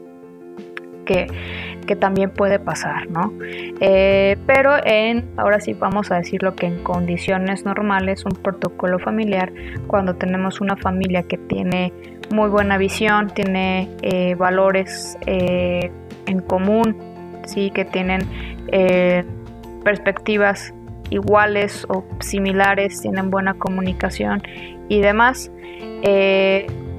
que, 1.08 1.96
también 1.96 2.30
puede 2.30 2.60
pasar, 2.60 3.10
¿no? 3.10 3.34
Eh, 3.80 4.38
pero 4.46 4.75
en, 4.84 5.30
ahora 5.38 5.62
sí 5.62 5.74
vamos 5.74 6.12
a 6.12 6.16
decirlo 6.16 6.54
que 6.54 6.66
en 6.66 6.84
condiciones 6.84 7.63
normales, 7.63 8.25
un 8.25 8.34
protocolo 8.34 9.00
familiar, 9.00 9.54
cuando 9.88 10.16
tenemos 10.16 10.60
una 10.60 10.75
familia 10.75 11.24
que 11.24 11.38
tiene 11.38 11.94
muy 12.30 12.50
buena 12.50 12.77
visión, 12.77 13.30
tiene 13.30 13.89
eh, 14.01 14.36
valores 14.36 15.18
eh, 15.25 15.92
en 16.25 16.39
común, 16.42 16.98
sí, 17.48 17.72
que 17.72 17.86
tienen 17.86 18.22
perspectivas 19.84 20.74
iguales 21.10 21.86
o 21.89 22.04
similares, 22.20 23.01
tienen 23.01 23.30
buena 23.30 23.54
comunicación 23.54 24.44
y 24.89 25.00
demás, 25.01 25.51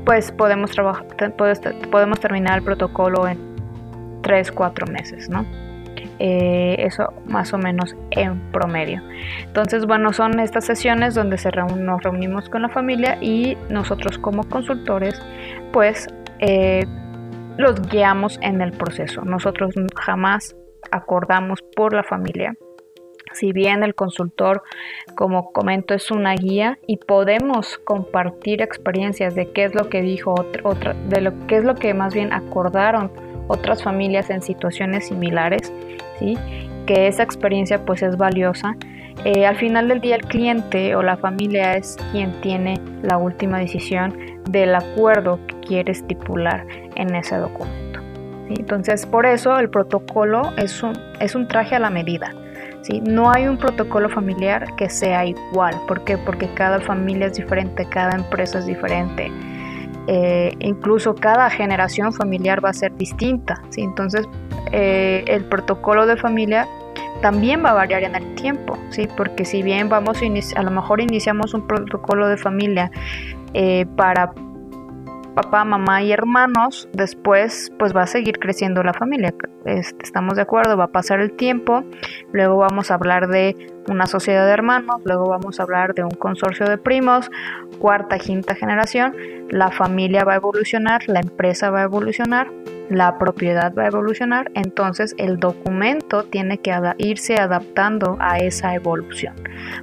pues 0.05 0.33
podemos 0.33 0.71
trabajar, 0.71 1.07
podemos 1.91 2.21
terminar 2.21 2.59
el 2.59 2.65
protocolo 2.65 3.29
en 3.29 3.39
3, 4.23 4.53
4 4.53 4.87
meses, 4.87 5.29
¿no? 5.29 5.45
Eh, 6.21 6.75
eso 6.81 7.13
más 7.27 7.53
o 7.53 7.59
menos 7.59 7.95
en 8.11 8.41
promedio. 8.51 9.01
Entonces, 9.45 9.87
bueno, 9.87 10.13
son 10.13 10.41
estas 10.41 10.65
sesiones 10.65 11.15
donde 11.15 11.39
se 11.39 11.51
nos 11.51 12.03
reunimos 12.03 12.49
con 12.49 12.63
la 12.63 12.69
familia 12.69 13.19
y 13.21 13.57
nosotros 13.71 14.19
como 14.19 14.43
consultores, 14.45 15.21
pues 15.73 16.09
eh, 16.41 16.85
los 17.59 17.83
guiamos 17.83 18.39
en 18.41 18.63
el 18.63 18.73
proceso. 18.73 19.23
Nosotros 19.23 19.75
jamás 19.97 20.57
acordamos 20.91 21.61
por 21.77 21.93
la 21.93 22.05
familia. 22.05 22.55
Si 23.33 23.53
bien 23.53 23.83
el 23.83 23.95
consultor, 23.95 24.63
como 25.15 25.53
comento, 25.53 25.93
es 25.93 26.11
una 26.11 26.35
guía 26.35 26.79
y 26.87 26.97
podemos 26.97 27.77
compartir 27.79 28.63
experiencias 28.63 29.35
de 29.35 29.53
qué 29.53 29.65
es 29.65 29.75
lo 29.75 29.91
que 29.91 30.01
dijo 30.01 30.35
otra, 30.63 30.95
de 31.09 31.21
lo 31.21 31.47
que 31.47 31.59
es 31.59 31.65
lo 31.65 31.75
que 31.75 31.93
más 31.93 32.15
bien 32.15 32.33
acordaron 32.33 33.11
otras 33.49 33.83
familias 33.83 34.31
en 34.31 34.41
situaciones 34.41 35.09
similares, 35.09 35.73
¿sí? 36.19 36.39
que 36.87 37.07
esa 37.07 37.23
experiencia 37.23 37.85
pues 37.85 38.03
es 38.03 38.17
valiosa. 38.17 38.77
Eh, 39.25 39.47
al 39.47 39.57
final 39.57 39.89
del 39.89 40.01
día 40.01 40.15
el 40.15 40.23
cliente 40.23 40.95
o 40.95 41.03
la 41.03 41.17
familia 41.17 41.77
es 41.77 41.97
quien 42.13 42.41
tiene 42.41 42.81
la 43.03 43.19
última 43.19 43.59
decisión 43.59 44.17
del 44.49 44.75
acuerdo 44.75 45.39
que 45.47 45.61
quiere 45.61 45.93
estipular 45.93 46.67
en 46.97 47.15
ese 47.15 47.37
documento. 47.37 48.01
Entonces 48.49 49.07
por 49.07 49.27
eso 49.27 49.59
el 49.59 49.69
protocolo 49.69 50.53
es 50.57 50.83
un, 50.83 50.95
es 51.21 51.35
un 51.35 51.47
traje 51.49 51.77
a 51.77 51.79
la 51.79 51.91
medida. 51.91 52.35
¿sí? 52.83 53.01
No 53.01 53.31
hay 53.31 53.47
un 53.47 53.59
protocolo 53.59 54.09
familiar 54.09 54.75
que 54.77 54.89
sea 54.89 55.27
igual. 55.27 55.75
¿Por 55.87 56.05
qué? 56.05 56.17
Porque 56.19 56.49
cada 56.55 56.81
familia 56.81 57.27
es 57.27 57.35
diferente, 57.35 57.87
cada 57.91 58.17
empresa 58.17 58.59
es 58.59 58.67
diferente. 58.67 59.31
Eh, 60.11 60.55
incluso 60.61 61.15
cada 61.15 61.51
generación 61.51 62.15
familiar 62.15 62.65
va 62.65 62.71
a 62.71 62.73
ser 62.73 62.97
distinta, 62.97 63.61
¿sí? 63.69 63.83
entonces 63.83 64.27
eh, 64.73 65.23
el 65.27 65.45
protocolo 65.45 66.07
de 66.07 66.17
familia 66.17 66.67
también 67.21 67.63
va 67.63 67.73
a 67.73 67.75
variar 67.75 68.05
en 68.05 68.15
el 68.15 68.35
tiempo, 68.35 68.79
¿sí? 68.89 69.07
porque 69.19 69.45
si 69.45 69.63
bien 69.63 69.91
vamos 69.91 70.23
a, 70.23 70.59
a 70.59 70.63
lo 70.63 70.71
mejor 70.71 71.03
iniciamos 71.03 71.53
un 71.53 71.67
protocolo 71.67 72.27
de 72.27 72.39
familia 72.39 72.91
eh, 73.55 73.87
para 73.97 74.33
papá, 75.43 75.65
mamá 75.65 76.03
y 76.03 76.11
hermanos, 76.11 76.89
después 76.93 77.73
pues 77.79 77.95
va 77.95 78.03
a 78.03 78.07
seguir 78.09 78.41
creciendo 78.41 78.83
la 78.83 78.93
familia. 78.93 79.33
Este, 79.65 80.03
estamos 80.03 80.35
de 80.35 80.43
acuerdo, 80.43 80.77
va 80.77 80.85
a 80.85 80.89
pasar 80.89 81.21
el 81.21 81.31
tiempo, 81.31 81.85
luego 82.33 82.57
vamos 82.57 82.91
a 82.91 82.95
hablar 82.95 83.29
de 83.29 83.55
una 83.89 84.07
sociedad 84.07 84.45
de 84.47 84.53
hermanos, 84.53 85.01
luego 85.05 85.29
vamos 85.29 85.61
a 85.61 85.63
hablar 85.63 85.95
de 85.95 86.03
un 86.03 86.11
consorcio 86.11 86.67
de 86.69 86.77
primos, 86.77 87.31
cuarta, 87.79 88.19
quinta 88.19 88.57
generación, 88.57 89.15
la 89.49 89.71
familia 89.71 90.25
va 90.25 90.33
a 90.33 90.37
evolucionar, 90.37 91.03
la 91.07 91.21
empresa 91.21 91.71
va 91.71 91.81
a 91.81 91.85
evolucionar, 91.85 92.51
la 92.91 93.17
propiedad 93.17 93.73
va 93.79 93.85
a 93.85 93.87
evolucionar, 93.87 94.51
entonces 94.55 95.15
el 95.19 95.39
documento 95.39 96.25
tiene 96.25 96.59
que 96.59 96.77
irse 96.99 97.37
adaptando 97.37 98.17
a 98.19 98.39
esa 98.39 98.75
evolución. 98.75 99.37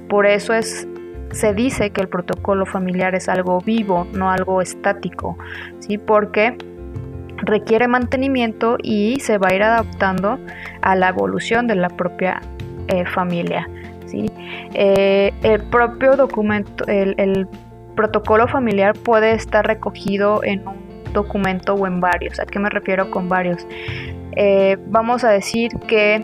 Por 0.08 0.26
eso 0.26 0.52
es 0.52 0.86
se 1.32 1.54
dice 1.54 1.90
que 1.90 2.00
el 2.00 2.08
protocolo 2.08 2.66
familiar 2.66 3.14
es 3.14 3.28
algo 3.28 3.60
vivo, 3.60 4.06
no 4.12 4.30
algo 4.30 4.62
estático, 4.62 5.36
¿sí? 5.80 5.98
Porque 5.98 6.56
requiere 7.38 7.88
mantenimiento 7.88 8.78
y 8.82 9.20
se 9.20 9.38
va 9.38 9.48
a 9.48 9.54
ir 9.54 9.62
adaptando 9.62 10.38
a 10.82 10.96
la 10.96 11.08
evolución 11.08 11.66
de 11.66 11.76
la 11.76 11.88
propia 11.88 12.40
eh, 12.88 13.04
familia. 13.06 13.68
¿sí? 14.06 14.30
Eh, 14.74 15.32
el 15.42 15.62
propio 15.64 16.16
documento, 16.16 16.84
el, 16.86 17.48
protocolo 17.94 18.46
familiar 18.46 18.92
puede 18.92 19.32
estar 19.32 19.66
recogido 19.66 20.44
en 20.44 20.68
un 20.68 20.76
documento 21.14 21.72
o 21.72 21.86
en 21.86 22.00
varios. 22.00 22.38
¿A 22.38 22.44
qué 22.44 22.58
me 22.58 22.68
refiero 22.68 23.10
con 23.10 23.30
varios? 23.30 23.66
Eh, 24.32 24.76
vamos 24.88 25.24
a 25.24 25.30
decir 25.30 25.70
que 25.88 26.22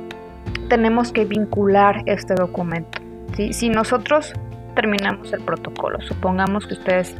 tenemos 0.68 1.12
que 1.12 1.24
vincular 1.24 2.02
este 2.04 2.34
documento. 2.34 3.00
¿sí? 3.34 3.54
Si 3.54 3.70
nosotros 3.70 4.34
terminamos 4.74 5.32
el 5.32 5.42
protocolo. 5.42 6.00
Supongamos 6.00 6.66
que 6.66 6.74
ustedes 6.74 7.16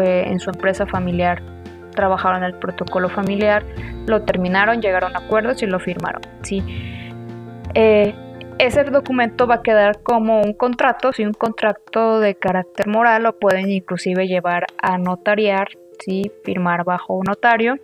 eh, 0.00 0.24
en 0.26 0.38
su 0.40 0.50
empresa 0.50 0.86
familiar 0.86 1.42
trabajaron 1.94 2.42
el 2.42 2.54
protocolo 2.54 3.08
familiar, 3.08 3.64
lo 4.06 4.22
terminaron, 4.22 4.80
llegaron 4.80 5.14
a 5.16 5.20
acuerdos 5.20 5.62
y 5.62 5.66
lo 5.66 5.78
firmaron. 5.78 6.22
¿sí? 6.42 6.62
Eh, 7.74 8.14
ese 8.58 8.84
documento 8.84 9.46
va 9.46 9.56
a 9.56 9.62
quedar 9.62 10.02
como 10.02 10.40
un 10.40 10.52
contrato, 10.52 11.12
si 11.12 11.24
un 11.24 11.32
contrato 11.32 12.20
de 12.20 12.34
carácter 12.34 12.86
moral 12.86 13.24
lo 13.24 13.38
pueden 13.38 13.70
inclusive 13.70 14.26
llevar 14.26 14.66
a 14.80 14.98
notariar, 14.98 15.68
¿sí? 15.98 16.30
firmar 16.44 16.84
bajo 16.84 17.14
un 17.14 17.24
notario, 17.26 17.78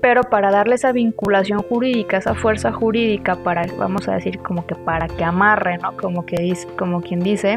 pero 0.00 0.22
para 0.22 0.50
darle 0.50 0.76
esa 0.76 0.92
vinculación 0.92 1.60
jurídica, 1.60 2.18
esa 2.18 2.34
fuerza 2.34 2.72
jurídica 2.72 3.36
para, 3.36 3.64
vamos 3.78 4.08
a 4.08 4.14
decir 4.14 4.38
como 4.38 4.66
que 4.66 4.74
para 4.74 5.08
que 5.08 5.24
amarre, 5.24 5.78
¿no? 5.78 5.96
Como 5.96 6.26
que 6.26 6.36
dice, 6.36 6.68
como 6.76 7.00
quien 7.00 7.20
dice, 7.20 7.54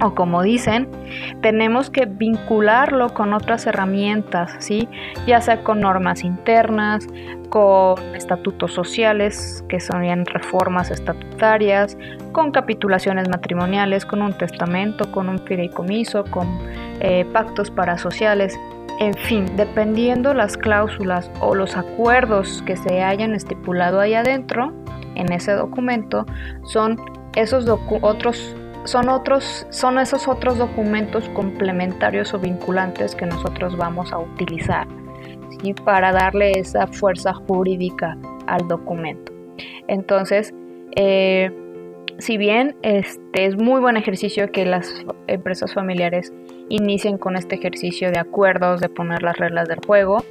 o 0.00 0.14
como 0.14 0.42
dicen, 0.42 0.88
tenemos 1.40 1.90
que 1.90 2.06
vincularlo 2.06 3.12
con 3.14 3.32
otras 3.32 3.66
herramientas, 3.66 4.56
¿sí? 4.58 4.88
ya 5.26 5.40
sea 5.40 5.62
con 5.62 5.80
normas 5.80 6.24
internas, 6.24 7.06
con 7.48 7.98
estatutos 8.14 8.72
sociales, 8.72 9.64
que 9.68 9.80
son 9.80 10.26
reformas 10.26 10.90
estatutarias, 10.90 11.96
con 12.32 12.50
capitulaciones 12.50 13.28
matrimoniales, 13.28 14.04
con 14.04 14.22
un 14.22 14.36
testamento, 14.36 15.10
con 15.12 15.28
un 15.28 15.38
fideicomiso, 15.38 16.24
con 16.24 16.48
eh, 17.00 17.24
pactos 17.32 17.70
parasociales, 17.70 18.58
en 19.00 19.14
fin, 19.14 19.46
dependiendo 19.56 20.34
las 20.34 20.56
cláusulas 20.56 21.30
o 21.40 21.54
los 21.54 21.76
acuerdos 21.76 22.62
que 22.64 22.76
se 22.76 23.02
hayan 23.02 23.34
estipulado 23.34 24.00
ahí 24.00 24.14
adentro, 24.14 24.72
en 25.16 25.32
ese 25.32 25.52
documento, 25.52 26.26
son 26.64 27.00
esos 27.34 27.66
otros 28.02 28.56
son 28.84 29.08
otros, 29.08 29.66
son 29.70 29.98
esos 29.98 30.28
otros 30.28 30.58
documentos 30.58 31.28
complementarios 31.30 32.32
o 32.34 32.38
vinculantes 32.38 33.14
que 33.14 33.26
nosotros 33.26 33.76
vamos 33.76 34.12
a 34.12 34.18
utilizar 34.18 34.86
para 35.72 36.12
darle 36.12 36.52
esa 36.52 36.86
fuerza 36.86 37.32
jurídica 37.32 38.16
al 38.46 38.68
documento. 38.68 39.32
Entonces, 39.88 40.52
eh, 40.96 41.50
si 42.18 42.36
bien 42.36 42.76
este 42.82 43.46
es 43.46 43.56
muy 43.56 43.80
buen 43.80 43.96
ejercicio 43.96 44.50
que 44.52 44.66
las 44.66 45.04
empresas 45.26 45.72
familiares 45.72 46.32
inicien 46.68 47.18
con 47.18 47.36
este 47.36 47.56
ejercicio 47.56 48.10
de 48.10 48.18
acuerdos, 48.18 48.80
de 48.80 48.88
poner 48.88 49.22
las 49.22 49.36
reglas 49.36 49.68
del 49.68 49.78
juego, 49.84 50.24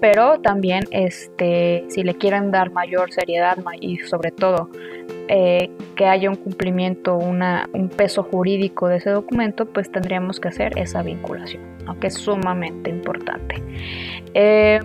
pero 0.00 0.40
también 0.40 0.84
este, 0.90 1.84
si 1.88 2.02
le 2.02 2.14
quieren 2.14 2.50
dar 2.50 2.70
mayor 2.72 3.12
seriedad 3.12 3.58
y 3.80 3.98
sobre 3.98 4.30
todo 4.30 4.70
eh, 5.28 5.70
que 5.96 6.06
haya 6.06 6.28
un 6.28 6.36
cumplimiento, 6.36 7.16
una, 7.16 7.68
un 7.72 7.88
peso 7.88 8.22
jurídico 8.22 8.88
de 8.88 8.96
ese 8.96 9.10
documento, 9.10 9.66
pues 9.66 9.90
tendríamos 9.90 10.40
que 10.40 10.48
hacer 10.48 10.76
esa 10.76 11.02
vinculación, 11.02 11.62
que 12.00 12.08
es 12.08 12.14
sumamente 12.14 12.90
importante. 12.90 13.62
Eh, 14.34 14.80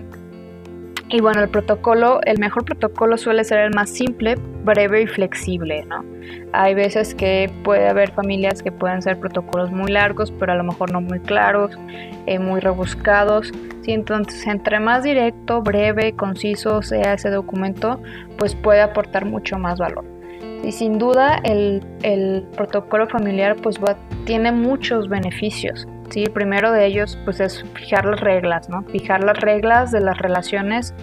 Y 1.08 1.20
bueno, 1.20 1.40
el 1.40 1.48
protocolo, 1.48 2.20
el 2.24 2.38
mejor 2.38 2.64
protocolo 2.64 3.16
suele 3.16 3.44
ser 3.44 3.60
el 3.60 3.70
más 3.74 3.90
simple, 3.90 4.34
breve 4.64 5.02
y 5.02 5.06
flexible, 5.06 5.84
¿no? 5.86 6.04
Hay 6.52 6.74
veces 6.74 7.14
que 7.14 7.48
puede 7.62 7.88
haber 7.88 8.10
familias 8.10 8.60
que 8.60 8.72
pueden 8.72 9.02
ser 9.02 9.20
protocolos 9.20 9.70
muy 9.70 9.92
largos, 9.92 10.32
pero 10.32 10.52
a 10.52 10.56
lo 10.56 10.64
mejor 10.64 10.90
no 10.90 11.00
muy 11.00 11.20
claros, 11.20 11.78
eh, 12.26 12.40
muy 12.40 12.58
rebuscados. 12.58 13.52
¿sí? 13.82 13.92
Entonces, 13.92 14.44
entre 14.48 14.80
más 14.80 15.04
directo, 15.04 15.62
breve, 15.62 16.14
conciso 16.16 16.82
sea 16.82 17.14
ese 17.14 17.30
documento, 17.30 18.00
pues 18.36 18.56
puede 18.56 18.80
aportar 18.80 19.26
mucho 19.26 19.58
más 19.58 19.78
valor. 19.78 20.15
Y 20.62 20.72
sin 20.72 20.98
duda 20.98 21.40
el, 21.44 21.84
el 22.02 22.44
protocolo 22.56 23.06
familiar 23.08 23.56
pues 23.62 23.76
tiene 24.24 24.52
muchos 24.52 25.08
beneficios. 25.08 25.86
¿sí? 26.10 26.24
El 26.24 26.32
primero 26.32 26.72
de 26.72 26.86
ellos 26.86 27.18
pues 27.24 27.40
es 27.40 27.64
fijar 27.74 28.04
las 28.04 28.20
reglas, 28.20 28.68
¿no? 28.68 28.82
Fijar 28.84 29.22
las 29.22 29.38
reglas 29.40 29.92
de 29.92 30.00
las 30.00 30.18
relaciones 30.18 30.94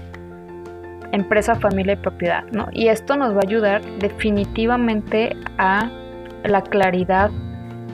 empresa, 1.13 1.55
familia 1.55 1.93
y 1.93 1.97
propiedad, 1.97 2.43
¿no? 2.51 2.67
Y 2.71 2.87
esto 2.87 3.15
nos 3.15 3.33
va 3.33 3.37
a 3.37 3.47
ayudar 3.47 3.83
definitivamente 3.99 5.35
a 5.59 5.89
la 6.43 6.61
claridad 6.63 7.29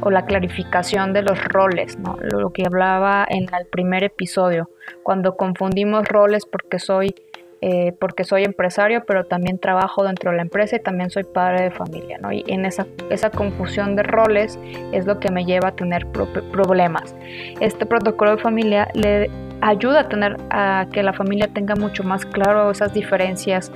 o 0.01 0.09
la 0.09 0.25
clarificación 0.25 1.11
de 1.11 1.23
los 1.23 1.43
roles, 1.43 1.99
¿no? 1.99 2.17
Lo 2.21 2.51
que 2.53 2.63
hablaba 2.65 3.25
en 3.29 3.43
el 3.43 3.67
primer 3.69 4.05
episodio, 4.05 4.69
cuando 5.03 5.35
confundimos 5.35 6.07
roles 6.07 6.45
porque 6.45 6.79
soy 6.79 7.13
eh, 7.61 7.93
porque 7.99 8.23
soy 8.23 8.45
empresario, 8.45 9.03
pero 9.05 9.25
también 9.25 9.59
trabajo 9.59 10.05
dentro 10.05 10.31
de 10.31 10.37
la 10.37 10.43
empresa 10.43 10.77
y 10.77 10.79
también 10.79 11.09
soy 11.09 11.25
padre 11.25 11.63
de 11.63 11.71
familia, 11.71 12.17
¿no? 12.17 12.31
Y 12.31 12.45
en 12.47 12.63
esa, 12.63 12.87
esa 13.09 13.31
confusión 13.31 13.97
de 13.97 14.03
roles 14.03 14.57
es 14.93 15.05
lo 15.05 15.19
que 15.19 15.29
me 15.29 15.43
lleva 15.43 15.69
a 15.69 15.75
tener 15.75 16.07
problemas. 16.07 17.13
Este 17.59 17.85
protocolo 17.85 18.37
de 18.37 18.41
familia 18.41 18.87
le 18.93 19.29
ayuda 19.59 20.01
a 20.01 20.09
tener 20.09 20.37
a 20.51 20.87
que 20.93 21.03
la 21.03 21.11
familia 21.11 21.49
tenga 21.53 21.75
mucho 21.75 22.03
más 22.05 22.25
claro 22.25 22.71
esas 22.71 22.93
diferencias 22.93 23.73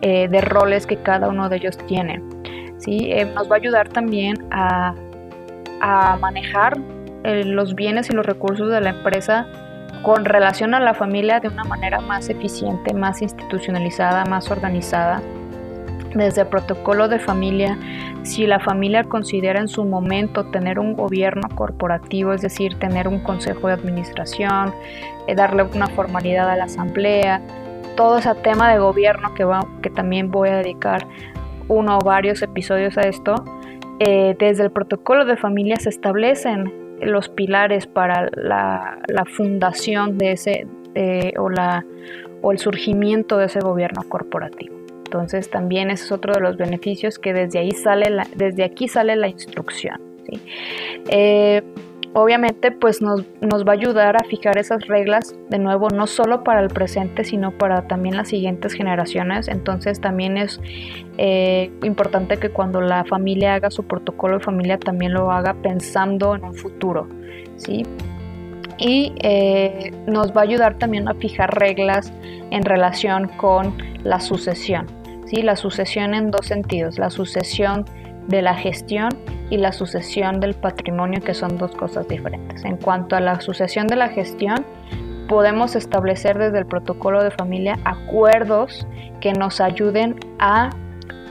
eh, 0.00 0.28
de 0.28 0.40
roles 0.40 0.86
que 0.86 0.96
cada 0.96 1.28
uno 1.28 1.50
de 1.50 1.56
ellos 1.56 1.76
tiene. 1.86 2.22
¿sí? 2.78 3.10
Eh, 3.12 3.26
nos 3.34 3.50
va 3.50 3.56
a 3.56 3.58
ayudar 3.58 3.88
también 3.90 4.36
a, 4.50 4.94
a 5.82 6.16
manejar 6.16 6.78
los 7.24 7.74
bienes 7.74 8.08
y 8.08 8.12
los 8.12 8.24
recursos 8.24 8.70
de 8.70 8.80
la 8.80 8.90
empresa 8.90 9.48
con 10.02 10.24
relación 10.24 10.74
a 10.74 10.80
la 10.80 10.94
familia 10.94 11.40
de 11.40 11.48
una 11.48 11.64
manera 11.64 12.00
más 12.00 12.28
eficiente, 12.28 12.94
más 12.94 13.22
institucionalizada, 13.22 14.24
más 14.24 14.50
organizada. 14.50 15.20
Desde 16.14 16.42
el 16.42 16.46
protocolo 16.46 17.08
de 17.08 17.18
familia, 17.18 17.78
si 18.22 18.46
la 18.46 18.58
familia 18.58 19.04
considera 19.04 19.60
en 19.60 19.68
su 19.68 19.84
momento 19.84 20.46
tener 20.46 20.78
un 20.78 20.94
gobierno 20.94 21.48
corporativo, 21.54 22.32
es 22.32 22.40
decir, 22.40 22.78
tener 22.78 23.06
un 23.08 23.20
consejo 23.20 23.68
de 23.68 23.74
administración, 23.74 24.72
eh, 25.26 25.34
darle 25.34 25.64
una 25.64 25.88
formalidad 25.88 26.48
a 26.48 26.56
la 26.56 26.64
asamblea, 26.64 27.42
todo 27.96 28.18
ese 28.18 28.34
tema 28.36 28.72
de 28.72 28.78
gobierno 28.78 29.34
que, 29.34 29.44
va, 29.44 29.66
que 29.82 29.90
también 29.90 30.30
voy 30.30 30.48
a 30.48 30.56
dedicar 30.56 31.06
uno 31.68 31.98
o 31.98 32.04
varios 32.04 32.42
episodios 32.42 32.96
a 32.96 33.02
esto, 33.02 33.34
eh, 33.98 34.36
desde 34.38 34.64
el 34.64 34.70
protocolo 34.70 35.24
de 35.24 35.36
familia 35.36 35.76
se 35.76 35.88
establecen 35.88 36.85
los 37.00 37.28
pilares 37.28 37.86
para 37.86 38.30
la, 38.34 38.98
fundación 39.36 40.18
de 40.18 40.32
ese 40.32 40.66
o, 41.38 41.50
la, 41.50 41.84
o 42.42 42.52
el 42.52 42.58
surgimiento 42.58 43.38
de 43.38 43.46
ese 43.46 43.60
gobierno 43.60 44.02
corporativo. 44.08 44.76
Entonces 45.04 45.50
también 45.50 45.90
ese 45.90 46.04
es 46.04 46.12
otro 46.12 46.34
de 46.34 46.40
los 46.40 46.56
beneficios 46.56 47.18
que 47.18 47.32
desde 47.32 47.60
ahí 47.60 47.70
sale 47.70 48.10
la, 48.10 48.26
desde 48.34 48.64
aquí 48.64 48.88
sale 48.88 49.14
la 49.16 49.28
instrucción. 49.28 50.00
Eh, 51.08 51.62
obviamente 52.16 52.72
pues 52.72 53.02
nos, 53.02 53.20
va 53.20 53.72
a 53.72 53.74
ayudar 53.74 54.16
a 54.16 54.24
fijar 54.24 54.56
esas 54.56 54.86
reglas 54.86 55.34
de 55.50 55.58
nuevo 55.58 55.90
no 55.90 56.06
solo 56.06 56.44
para 56.44 56.60
el 56.60 56.68
presente 56.68 57.24
sino 57.24 57.50
para 57.50 57.86
también 57.88 58.16
las 58.16 58.28
siguientes 58.28 58.72
generaciones 58.72 59.48
entonces 59.48 60.00
también 60.00 60.38
es 60.38 60.58
eh, 61.18 61.70
importante 61.82 62.38
que 62.38 62.48
cuando 62.48 62.80
la 62.80 63.04
familia 63.04 63.54
haga 63.54 63.70
su 63.70 63.84
protocolo 63.84 64.38
de 64.38 64.44
familia 64.44 64.78
también 64.78 65.12
lo 65.12 65.30
haga 65.30 65.52
pensando 65.60 66.34
en 66.34 66.44
un 66.44 66.54
futuro 66.54 67.06
¿sí? 67.58 67.82
y 68.78 69.12
eh, 69.18 69.92
nos 70.06 70.34
va 70.34 70.40
a 70.40 70.44
ayudar 70.44 70.78
también 70.78 71.08
a 71.08 71.14
fijar 71.14 71.58
reglas 71.58 72.14
en 72.50 72.62
relación 72.64 73.28
con 73.36 73.76
la 74.04 74.20
sucesión 74.20 74.86
¿sí? 75.26 75.42
la 75.42 75.54
sucesión 75.54 76.14
en 76.14 76.30
dos 76.30 76.46
sentidos 76.46 76.98
la 76.98 77.10
sucesión 77.10 77.84
de 78.26 78.40
la 78.40 78.54
gestión 78.54 79.10
y 79.50 79.58
la 79.58 79.72
sucesión 79.72 80.40
del 80.40 80.54
patrimonio, 80.54 81.20
que 81.20 81.34
son 81.34 81.58
dos 81.58 81.72
cosas 81.72 82.08
diferentes. 82.08 82.64
En 82.64 82.76
cuanto 82.76 83.16
a 83.16 83.20
la 83.20 83.40
sucesión 83.40 83.86
de 83.86 83.96
la 83.96 84.08
gestión, 84.08 84.64
podemos 85.28 85.76
establecer 85.76 86.38
desde 86.38 86.58
el 86.58 86.66
protocolo 86.66 87.22
de 87.22 87.30
familia 87.30 87.78
acuerdos 87.84 88.86
que 89.20 89.32
nos 89.32 89.60
ayuden 89.60 90.16
a 90.38 90.70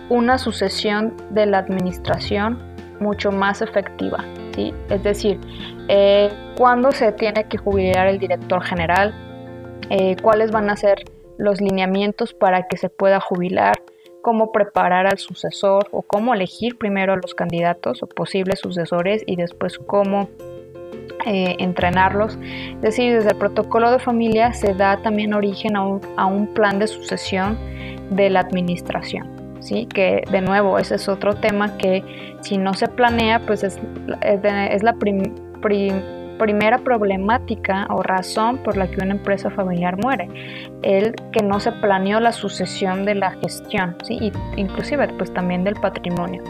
una 0.09 0.37
sucesión 0.37 1.15
de 1.31 1.45
la 1.45 1.59
administración 1.59 2.59
mucho 2.99 3.31
más 3.31 3.61
efectiva. 3.61 4.23
¿sí? 4.53 4.73
Es 4.89 5.03
decir, 5.03 5.39
eh, 5.87 6.29
cuándo 6.57 6.91
se 6.91 7.11
tiene 7.11 7.45
que 7.45 7.57
jubilar 7.57 8.07
el 8.07 8.19
director 8.19 8.63
general, 8.63 9.13
eh, 9.89 10.15
cuáles 10.21 10.51
van 10.51 10.69
a 10.69 10.75
ser 10.75 10.97
los 11.37 11.59
lineamientos 11.59 12.33
para 12.33 12.67
que 12.67 12.77
se 12.77 12.89
pueda 12.89 13.19
jubilar, 13.19 13.75
cómo 14.25 14.51
preparar 14.51 15.05
al 15.05 15.19
sucesor 15.19 15.87
o 15.91 16.01
cómo 16.01 16.33
elegir 16.33 16.79
primero 16.79 17.13
a 17.13 17.15
los 17.17 17.35
candidatos 17.35 18.01
o 18.01 18.07
posibles 18.07 18.57
sucesores 18.57 19.21
y 19.27 19.35
después 19.35 19.77
cómo 19.77 20.29
eh, 21.27 21.55
entrenarlos. 21.59 22.35
Es 22.77 22.81
decir, 22.81 23.13
desde 23.13 23.29
el 23.29 23.37
protocolo 23.37 23.91
de 23.91 23.99
familia 23.99 24.51
se 24.51 24.73
da 24.73 24.97
también 24.97 25.35
origen 25.35 25.75
a 25.75 26.25
un, 26.25 26.47
plan 26.55 26.79
de 26.79 26.87
sucesión 26.87 27.55
de 28.09 28.31
la 28.31 28.39
administración. 28.39 29.29
¿sí? 29.59 29.85
Que 29.85 30.23
de 30.31 30.41
nuevo, 30.41 30.79
ese 30.79 30.95
es 30.95 31.07
otro 31.07 31.35
tema 31.35 31.77
que 31.77 32.03
si 32.41 32.57
no 32.57 32.73
se 32.73 32.87
planea, 32.87 33.45
pues 33.45 33.61
es, 33.61 33.79
es, 34.23 34.81
la 34.81 34.93
primera 34.93 36.01
primera 36.37 36.79
problemática 36.79 37.87
o 37.89 38.03
razón 38.03 38.57
por 38.57 38.77
la 38.77 38.87
que 38.87 39.03
una 39.03 39.13
empresa 39.13 39.49
familiar 39.49 39.97
muere, 39.97 40.29
el 40.81 41.15
que 41.31 41.41
no 41.41 41.59
se 41.59 41.71
planeó 41.71 42.19
la 42.19 42.31
sucesión 42.31 43.05
de 43.05 43.15
la 43.15 43.31
gestión, 43.31 43.95
¿sí? 44.03 44.31
inclusive 44.55 45.07
pues 45.17 45.33
también 45.33 45.63
del 45.63 45.75
patrimonio. 45.75 46.43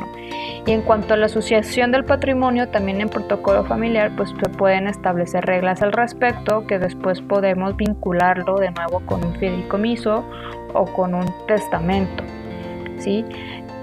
Y 0.65 0.71
en 0.71 0.82
cuanto 0.82 1.13
a 1.13 1.17
la 1.17 1.30
sucesión 1.30 1.91
del 1.91 2.06
patrimonio, 2.06 2.67
también 2.69 3.02
en 3.02 3.10
protocolo 3.10 3.63
familiar 3.65 4.12
pues 4.17 4.30
se 4.30 4.50
pueden 4.50 4.88
establecer 4.88 5.45
reglas 5.45 5.82
al 5.82 5.91
respecto 5.91 6.65
que 6.65 6.80
después 6.80 7.21
podemos 7.21 7.78
vincularlo 7.78 8.58
de 8.58 8.71
nuevo 8.71 9.02
con 9.06 9.24
un 9.24 9.36
fideicomiso 9.36 10.26
o 10.74 10.86
con 10.86 11.13
un 11.13 11.26
testamento. 11.48 12.24
¿sí? 12.98 13.26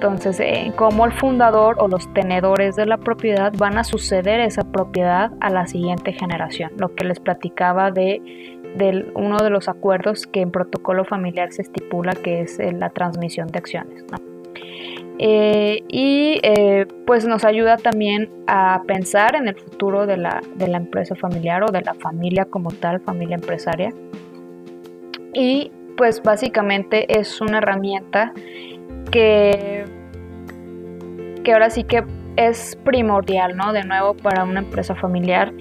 Entonces, 0.02 0.40
eh, 0.40 0.72
como 0.74 1.06
el 1.06 1.12
fundador 1.12 1.76
o 1.78 1.86
los 1.86 2.12
tenedores 2.12 2.74
de 2.74 2.86
la 2.86 2.96
propiedad 2.96 3.52
van 3.56 3.78
a 3.78 3.84
suceder 3.84 4.40
esa 4.40 4.64
propiedad 4.64 5.30
a 5.40 5.48
la 5.48 5.68
siguiente 5.68 6.12
generación. 6.12 6.72
Lo 6.76 6.92
que 6.96 7.04
les 7.04 7.20
platicaba 7.20 7.92
de, 7.92 8.20
uno 9.14 9.36
de 9.36 9.50
los 9.50 9.68
acuerdos 9.68 10.26
que 10.26 10.40
en 10.40 10.50
protocolo 10.50 11.04
familiar 11.04 11.52
se 11.52 11.62
estipula 11.62 12.14
que 12.14 12.40
es 12.40 12.58
eh, 12.58 12.72
la 12.72 12.90
transmisión 12.90 13.46
de 13.46 13.58
acciones. 13.60 14.04
Eh, 15.20 15.84
y 15.86 16.40
pues 17.06 17.24
nos 17.24 17.44
ayuda 17.44 17.76
también 17.76 18.28
a 18.48 18.82
pensar 18.88 19.36
en 19.36 19.46
el 19.46 19.54
futuro 19.54 20.08
de 20.08 20.16
la 20.16 20.42
empresa 20.58 21.14
familiar 21.14 21.62
o 21.62 21.70
de 21.70 21.82
la 21.82 21.94
familia 21.94 22.44
como 22.44 22.72
tal, 22.72 22.98
familia 23.02 23.36
empresaria. 23.36 23.90
Y 25.32 25.70
pues 25.96 26.20
básicamente 26.24 27.20
es 27.20 27.40
una 27.40 27.58
herramienta 27.58 28.32
que, 29.10 29.84
que 31.44 31.52
ahora 31.52 31.70
sí 31.70 31.84
que 31.84 32.04
es 32.36 32.76
primordial, 32.84 33.56
¿no? 33.56 33.72
De 33.72 33.84
nuevo, 33.84 34.14
para 34.14 34.44
una 34.44 34.60
empresa 34.60 34.94
familiar. 34.94 35.52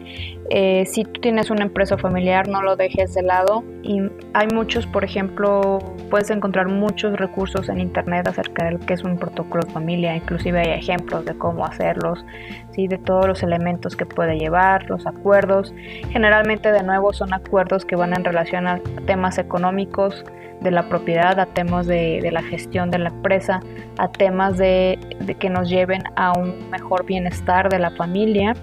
Eh, 0.53 0.85
si 0.85 1.05
tú 1.05 1.21
tienes 1.21 1.49
una 1.49 1.63
empresa 1.63 1.97
familiar, 1.97 2.49
no 2.49 2.61
lo 2.61 2.75
dejes 2.75 3.13
de 3.13 3.23
lado. 3.23 3.63
Y 3.83 4.01
hay 4.33 4.47
muchos, 4.53 4.85
por 4.85 5.05
ejemplo, 5.05 5.79
puedes 6.09 6.29
encontrar 6.29 6.67
muchos 6.67 7.17
recursos 7.17 7.69
en 7.69 7.79
internet 7.79 8.27
acerca 8.27 8.65
de 8.65 8.71
lo 8.71 8.79
que 8.79 8.93
es 8.93 9.03
un 9.05 9.17
protocolo 9.17 9.63
de 9.65 9.71
familia. 9.71 10.13
Inclusive 10.13 10.59
hay 10.59 10.77
ejemplos 10.77 11.23
de 11.23 11.37
cómo 11.37 11.65
hacerlos, 11.65 12.25
¿sí? 12.71 12.89
de 12.89 12.97
todos 12.97 13.25
los 13.27 13.43
elementos 13.43 13.95
que 13.95 14.05
puede 14.05 14.37
llevar, 14.37 14.89
los 14.89 15.07
acuerdos. 15.07 15.73
Generalmente, 16.09 16.73
de 16.73 16.83
nuevo, 16.83 17.13
son 17.13 17.33
acuerdos 17.33 17.85
que 17.85 17.95
van 17.95 18.13
en 18.13 18.25
relación 18.25 18.67
a 18.67 18.81
temas 19.05 19.37
económicos 19.37 20.25
de 20.59 20.71
la 20.71 20.87
propiedad, 20.89 21.39
a 21.39 21.45
temas 21.45 21.87
de, 21.87 22.27
la 22.31 22.43
gestión 22.43 22.91
de 22.91 22.99
la 22.99 23.09
empresa, 23.09 23.61
a 23.97 24.11
temas 24.11 24.57
de, 24.57 24.99
que 25.39 25.49
nos 25.49 25.69
lleven 25.69 26.03
a 26.15 26.37
un 26.37 26.69
mejor 26.69 27.05
bienestar 27.05 27.69
de 27.69 27.79
la 27.79 27.91
familia. 27.91 28.53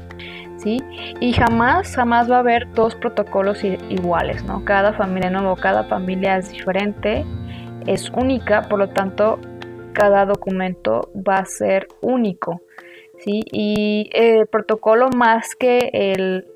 Y 0.65 1.33
jamás, 1.33 1.95
jamás 1.95 2.31
va 2.31 2.37
a 2.37 2.41
haber 2.41 2.73
dos 2.73 2.95
protocolos 2.95 3.63
iguales, 3.65 4.45
¿no? 4.45 4.65
Cada 4.65 4.93
familia, 4.93 5.31
nuevo, 5.31 5.57
cada 5.57 5.85
familia 5.85 6.37
es 6.39 6.51
diferente, 6.51 7.25
es 7.87 8.11
única, 8.11 8.63
por 8.63 8.79
lo 8.79 8.89
tanto, 8.89 9.39
cada 9.93 10.25
documento 10.27 11.11
va 11.15 11.39
a 11.39 11.45
ser 11.45 11.89
único, 12.01 12.61
¿sí? 13.19 13.43
Y 13.53 14.11
el 14.13 14.47
protocolo 14.47 15.09
más 15.17 15.55
que 15.55 15.91
el 15.93 16.47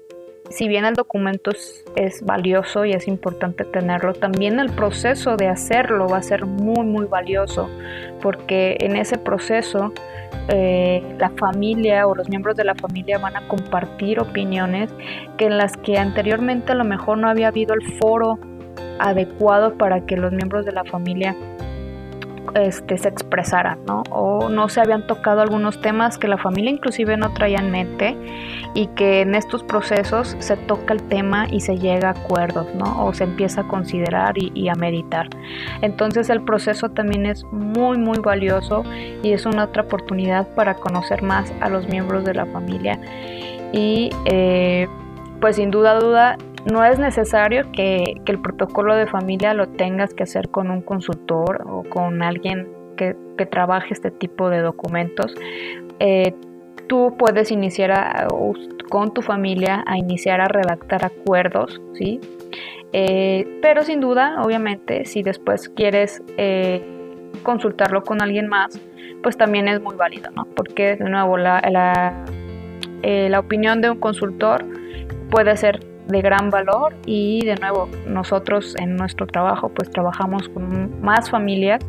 si 0.53 0.69
bien 0.69 0.85
el 0.85 0.95
documento 0.95 1.51
es, 1.97 2.23
valioso 2.25 2.85
y 2.85 2.93
es 2.93 3.09
importante 3.09 3.65
tenerlo, 3.65 4.15
también 4.15 4.61
el 4.61 4.71
proceso 4.71 5.37
de 5.37 5.49
hacerlo 5.49 6.09
va 6.09 6.19
a 6.19 6.23
ser 6.23 6.47
muy, 6.47 6.85
muy 6.85 7.07
valioso, 7.07 7.69
porque 8.21 8.77
en 8.81 8.97
ese 8.97 9.19
proceso 9.19 9.93
eh, 10.49 11.03
la 11.19 11.31
familia 11.31 12.07
o 12.07 12.15
los 12.15 12.29
miembros 12.29 12.57
de 12.57 12.65
la 12.65 12.75
familia 12.75 13.19
van 13.19 13.37
a 13.37 13.49
compartir 13.49 14.21
opiniones 14.21 14.91
que 15.39 15.47
en 15.47 15.59
las 15.59 15.77
que 15.77 15.99
anteriormente 15.99 16.73
a 16.73 16.75
lo 16.75 16.85
mejor 16.85 17.19
no 17.19 17.29
había 17.29 17.49
habido 17.49 17.75
el 17.75 17.83
foro 17.99 18.39
adecuado 18.99 19.77
para 19.77 20.05
que 20.07 20.17
los 20.17 20.33
miembros 20.33 20.65
de 20.65 20.73
la 20.73 20.85
familia 20.85 21.35
este, 22.55 22.99
se 22.99 23.09
expresaran, 23.09 23.85
¿no? 23.87 24.03
O 24.11 24.49
no 24.49 24.69
se 24.69 24.81
habían 24.81 25.07
tocado 25.07 25.41
algunos 25.41 25.81
temas 25.81 26.19
que 26.19 26.29
la 26.29 26.39
familia 26.39 26.71
inclusive 26.71 27.17
no 27.17 27.33
traía 27.33 27.59
en 27.59 27.71
mente 27.71 28.17
y 28.75 28.87
que 28.89 29.21
en 29.21 29.35
estos 29.35 29.63
procesos 29.63 30.37
se 30.39 30.57
toca 30.57 30.95
el 30.95 31.03
tema 31.05 31.47
y 31.51 31.61
se 31.61 31.79
llega 31.79 32.09
a 32.09 32.13
acuerdos, 32.13 32.67
¿no? 32.75 33.05
O 33.05 33.13
se 33.13 33.25
empieza 33.25 33.63
a 33.63 33.69
considerar 33.69 34.35
y, 34.37 34.69
a 34.69 34.75
meditar. 34.75 35.29
Entonces 35.83 36.31
el 36.31 36.43
proceso 36.43 36.89
también 36.91 37.27
es 37.27 37.45
muy, 37.53 37.99
muy 37.99 38.19
valioso 38.19 38.85
y 39.23 39.33
es 39.33 39.47
una 39.47 39.65
otra 39.65 39.83
oportunidad 39.83 40.47
para 40.55 40.75
conocer 40.75 41.23
más 41.23 41.53
a 41.61 41.69
los 41.69 41.89
miembros 41.89 42.25
de 42.25 42.35
la 42.35 42.47
familia 42.47 42.99
y 43.73 44.11
eh, 44.27 44.89
pues 45.41 45.57
sin 45.57 45.71
duda, 45.71 45.99
duda, 45.99 46.37
no 46.71 46.85
es 46.85 46.99
necesario 46.99 47.71
que, 47.73 48.21
el 48.25 48.41
protocolo 48.41 48.95
de 48.95 49.07
familia 49.07 49.55
lo 49.55 49.69
tengas 49.69 50.15
que 50.15 50.23
hacer 50.23 50.49
con 50.51 50.71
un 50.71 50.83
consultor 50.83 51.65
o 51.67 51.83
con 51.85 52.23
alguien 52.23 52.69
que, 52.97 53.17
trabaje 53.51 53.93
este 53.93 54.13
tipo 54.13 54.51
de 54.51 54.61
documentos. 54.61 55.35
Eh, 55.99 56.33
tú 56.87 57.17
puedes 57.19 57.51
iniciar 57.51 58.29
con 58.89 59.13
tu 59.13 59.21
familia 59.21 59.83
a 59.85 59.99
iniciar 59.99 60.41
a 60.41 60.47
redactar 60.47 61.05
acuerdos, 61.05 61.83
¿sí? 61.95 62.21
Eh, 62.93 63.59
pero 63.61 63.83
sin 63.83 63.99
duda, 64.01 64.41
obviamente, 64.45 65.07
si 65.07 65.25
después 65.25 65.69
quieres 65.71 66.23
eh, 66.37 66.85
consultarlo 67.43 68.05
con 68.05 68.23
alguien 68.23 68.47
más, 68.47 68.81
pues 69.23 69.37
también 69.37 69.67
es 69.67 69.81
muy 69.81 69.97
válido, 69.97 70.31
¿no? 70.31 70.45
Porque 70.55 70.97
de 70.97 71.09
nuevo 71.09 71.37
la, 71.37 72.25
opinión 73.39 73.81
de 73.81 73.91
un 73.91 73.99
consultor 73.99 74.65
puede 75.31 75.57
ser 75.57 75.81
de 76.09 76.21
gran 76.21 76.51
valor 76.51 76.95
y 77.07 77.45
de 77.45 77.55
nuevo 77.57 77.89
nosotros 78.07 78.75
en 78.79 78.97
nuestro 78.97 79.27
trabajo 79.27 79.69
pues 79.69 79.91
trabajamos 79.91 80.49
con 80.49 81.01
más 81.01 81.31
familias 81.31 81.81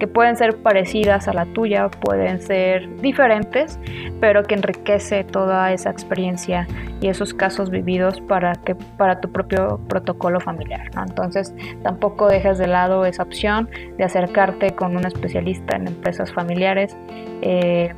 que 0.00 0.08
pueden 0.08 0.34
ser 0.34 0.56
parecidas 0.56 1.28
a 1.28 1.32
la 1.34 1.44
tuya, 1.44 1.88
pueden 1.88 2.40
ser 2.40 2.88
diferentes, 2.96 3.78
pero 4.18 4.42
que 4.42 4.54
enriquece 4.54 5.22
toda 5.24 5.72
esa 5.72 5.90
experiencia 5.90 6.66
y 7.00 7.08
esos 7.08 7.34
casos 7.34 7.70
vividos 7.70 8.20
para 8.22 8.54
que 8.54 8.74
para 8.74 9.20
tu 9.20 9.30
propio 9.30 9.78
protocolo 9.88 10.40
familiar. 10.40 10.90
Entonces 10.96 11.54
tampoco 11.82 12.28
dejes 12.28 12.58
de 12.58 12.66
lado 12.66 13.04
esa 13.04 13.22
opción 13.22 13.68
de 13.98 14.04
acercarte 14.04 14.74
con 14.74 14.96
un 14.96 15.06
especialista 15.06 15.76
en 15.76 15.86
empresas 15.86 16.32
familiares 16.32 16.96
eh, 17.42 17.92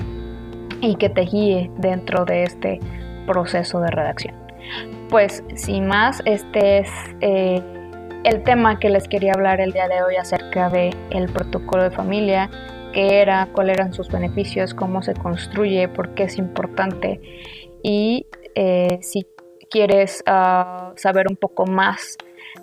y 0.80 0.96
que 0.96 1.08
te 1.08 1.22
guíe 1.22 1.70
dentro 1.78 2.24
de 2.24 2.42
este 2.42 2.80
proceso 3.26 3.80
de 3.80 3.90
redacción. 3.90 4.34
Pues 5.12 5.44
sin 5.56 5.88
más, 5.88 6.22
este 6.24 6.78
es 6.78 6.88
eh, 7.20 7.62
el 8.24 8.42
tema 8.44 8.78
que 8.78 8.88
les 8.88 9.08
quería 9.08 9.32
hablar 9.34 9.60
el 9.60 9.72
día 9.72 9.86
de 9.86 10.02
hoy 10.02 10.16
acerca 10.16 10.70
de 10.70 10.88
el 11.10 11.30
protocolo 11.30 11.82
de 11.82 11.90
familia, 11.90 12.48
qué 12.94 13.20
era, 13.20 13.50
cuáles 13.52 13.74
eran 13.74 13.92
sus 13.92 14.08
beneficios, 14.08 14.72
cómo 14.72 15.02
se 15.02 15.12
construye, 15.12 15.86
por 15.88 16.14
qué 16.14 16.22
es 16.22 16.38
importante. 16.38 17.20
Y 17.82 18.24
eh, 18.54 19.00
si 19.02 19.26
quieres 19.70 20.22
ah, 20.24 20.94
saber 20.96 21.26
un 21.28 21.36
poco 21.36 21.66
más 21.66 22.16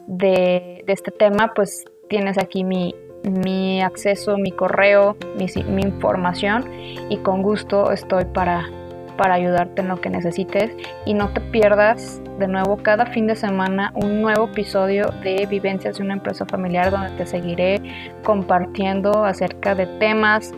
de, 0.07 0.83
este 0.87 1.11
tema, 1.11 1.53
pues 1.53 1.85
tienes 2.09 2.39
aquí 2.39 2.63
mi, 2.63 2.95
mi 3.25 3.79
acceso, 3.83 4.39
mi 4.39 4.51
correo, 4.51 5.15
mi 5.37 5.83
información 5.83 6.65
y 7.11 7.17
con 7.17 7.43
gusto 7.43 7.91
estoy 7.91 8.25
para 8.25 8.71
para 9.19 9.33
ayudarte 9.33 9.81
en 9.81 9.89
lo 9.89 9.99
que 9.99 10.09
necesites 10.09 10.71
y 11.05 11.13
no 11.13 11.27
te 11.33 11.41
pierdas 11.41 12.21
de 12.39 12.47
nuevo 12.47 12.77
cada 12.77 13.05
fin 13.07 13.27
de 13.27 13.35
semana 13.35 13.91
un 13.95 14.21
nuevo 14.21 14.45
episodio 14.45 15.07
de 15.21 15.45
Vivencias 15.45 15.97
de 15.97 16.03
una 16.05 16.13
empresa 16.13 16.45
familiar 16.45 16.89
donde 16.89 17.09
te 17.17 17.25
seguiré 17.25 17.81
compartiendo 18.23 19.25
acerca 19.25 19.75
de 19.75 19.87
temas 19.99 20.53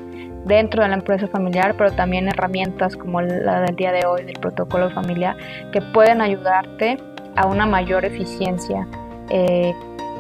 dentro 0.46 0.84
de 0.84 0.90
la 0.90 0.94
empresa 0.94 1.28
familiar, 1.28 1.74
pero 1.76 1.92
también 1.92 2.28
herramientas 2.28 2.96
como 2.96 3.20
la 3.22 3.62
del 3.62 3.76
día 3.76 3.92
de 3.94 4.06
hoy 4.06 4.26
del 4.26 4.40
protocolo 4.40 4.92
familiar 4.92 5.36
que 5.72 5.82
pueden 5.82 6.22
ayudarte 6.22 7.00
a 7.38 7.48
una 7.48 7.66
mayor 7.66 8.06
eficiencia 8.06 8.88
eh, 9.32 9.74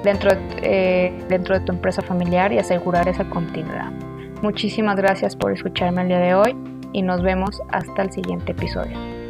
dentro, 0.03 0.31
eh, 0.63 1.13
dentro 1.29 1.59
de 1.59 1.63
tu 1.63 1.73
empresa 1.73 2.01
familiar 2.01 2.51
y 2.51 2.57
asegurar 2.57 3.07
esa 3.07 3.23
continuidad. 3.25 3.91
Muchísimas 4.41 4.95
gracias 4.95 5.35
por 5.35 5.51
escucharme 5.51 6.01
el 6.01 6.07
día 6.07 6.19
de 6.19 6.33
hoy 6.33 6.70
y 6.93 7.01
nos 7.01 7.21
vemos 7.21 7.61
hasta 7.69 8.01
el 8.03 8.11
siguiente 8.11 8.51
episodio. 8.51 9.20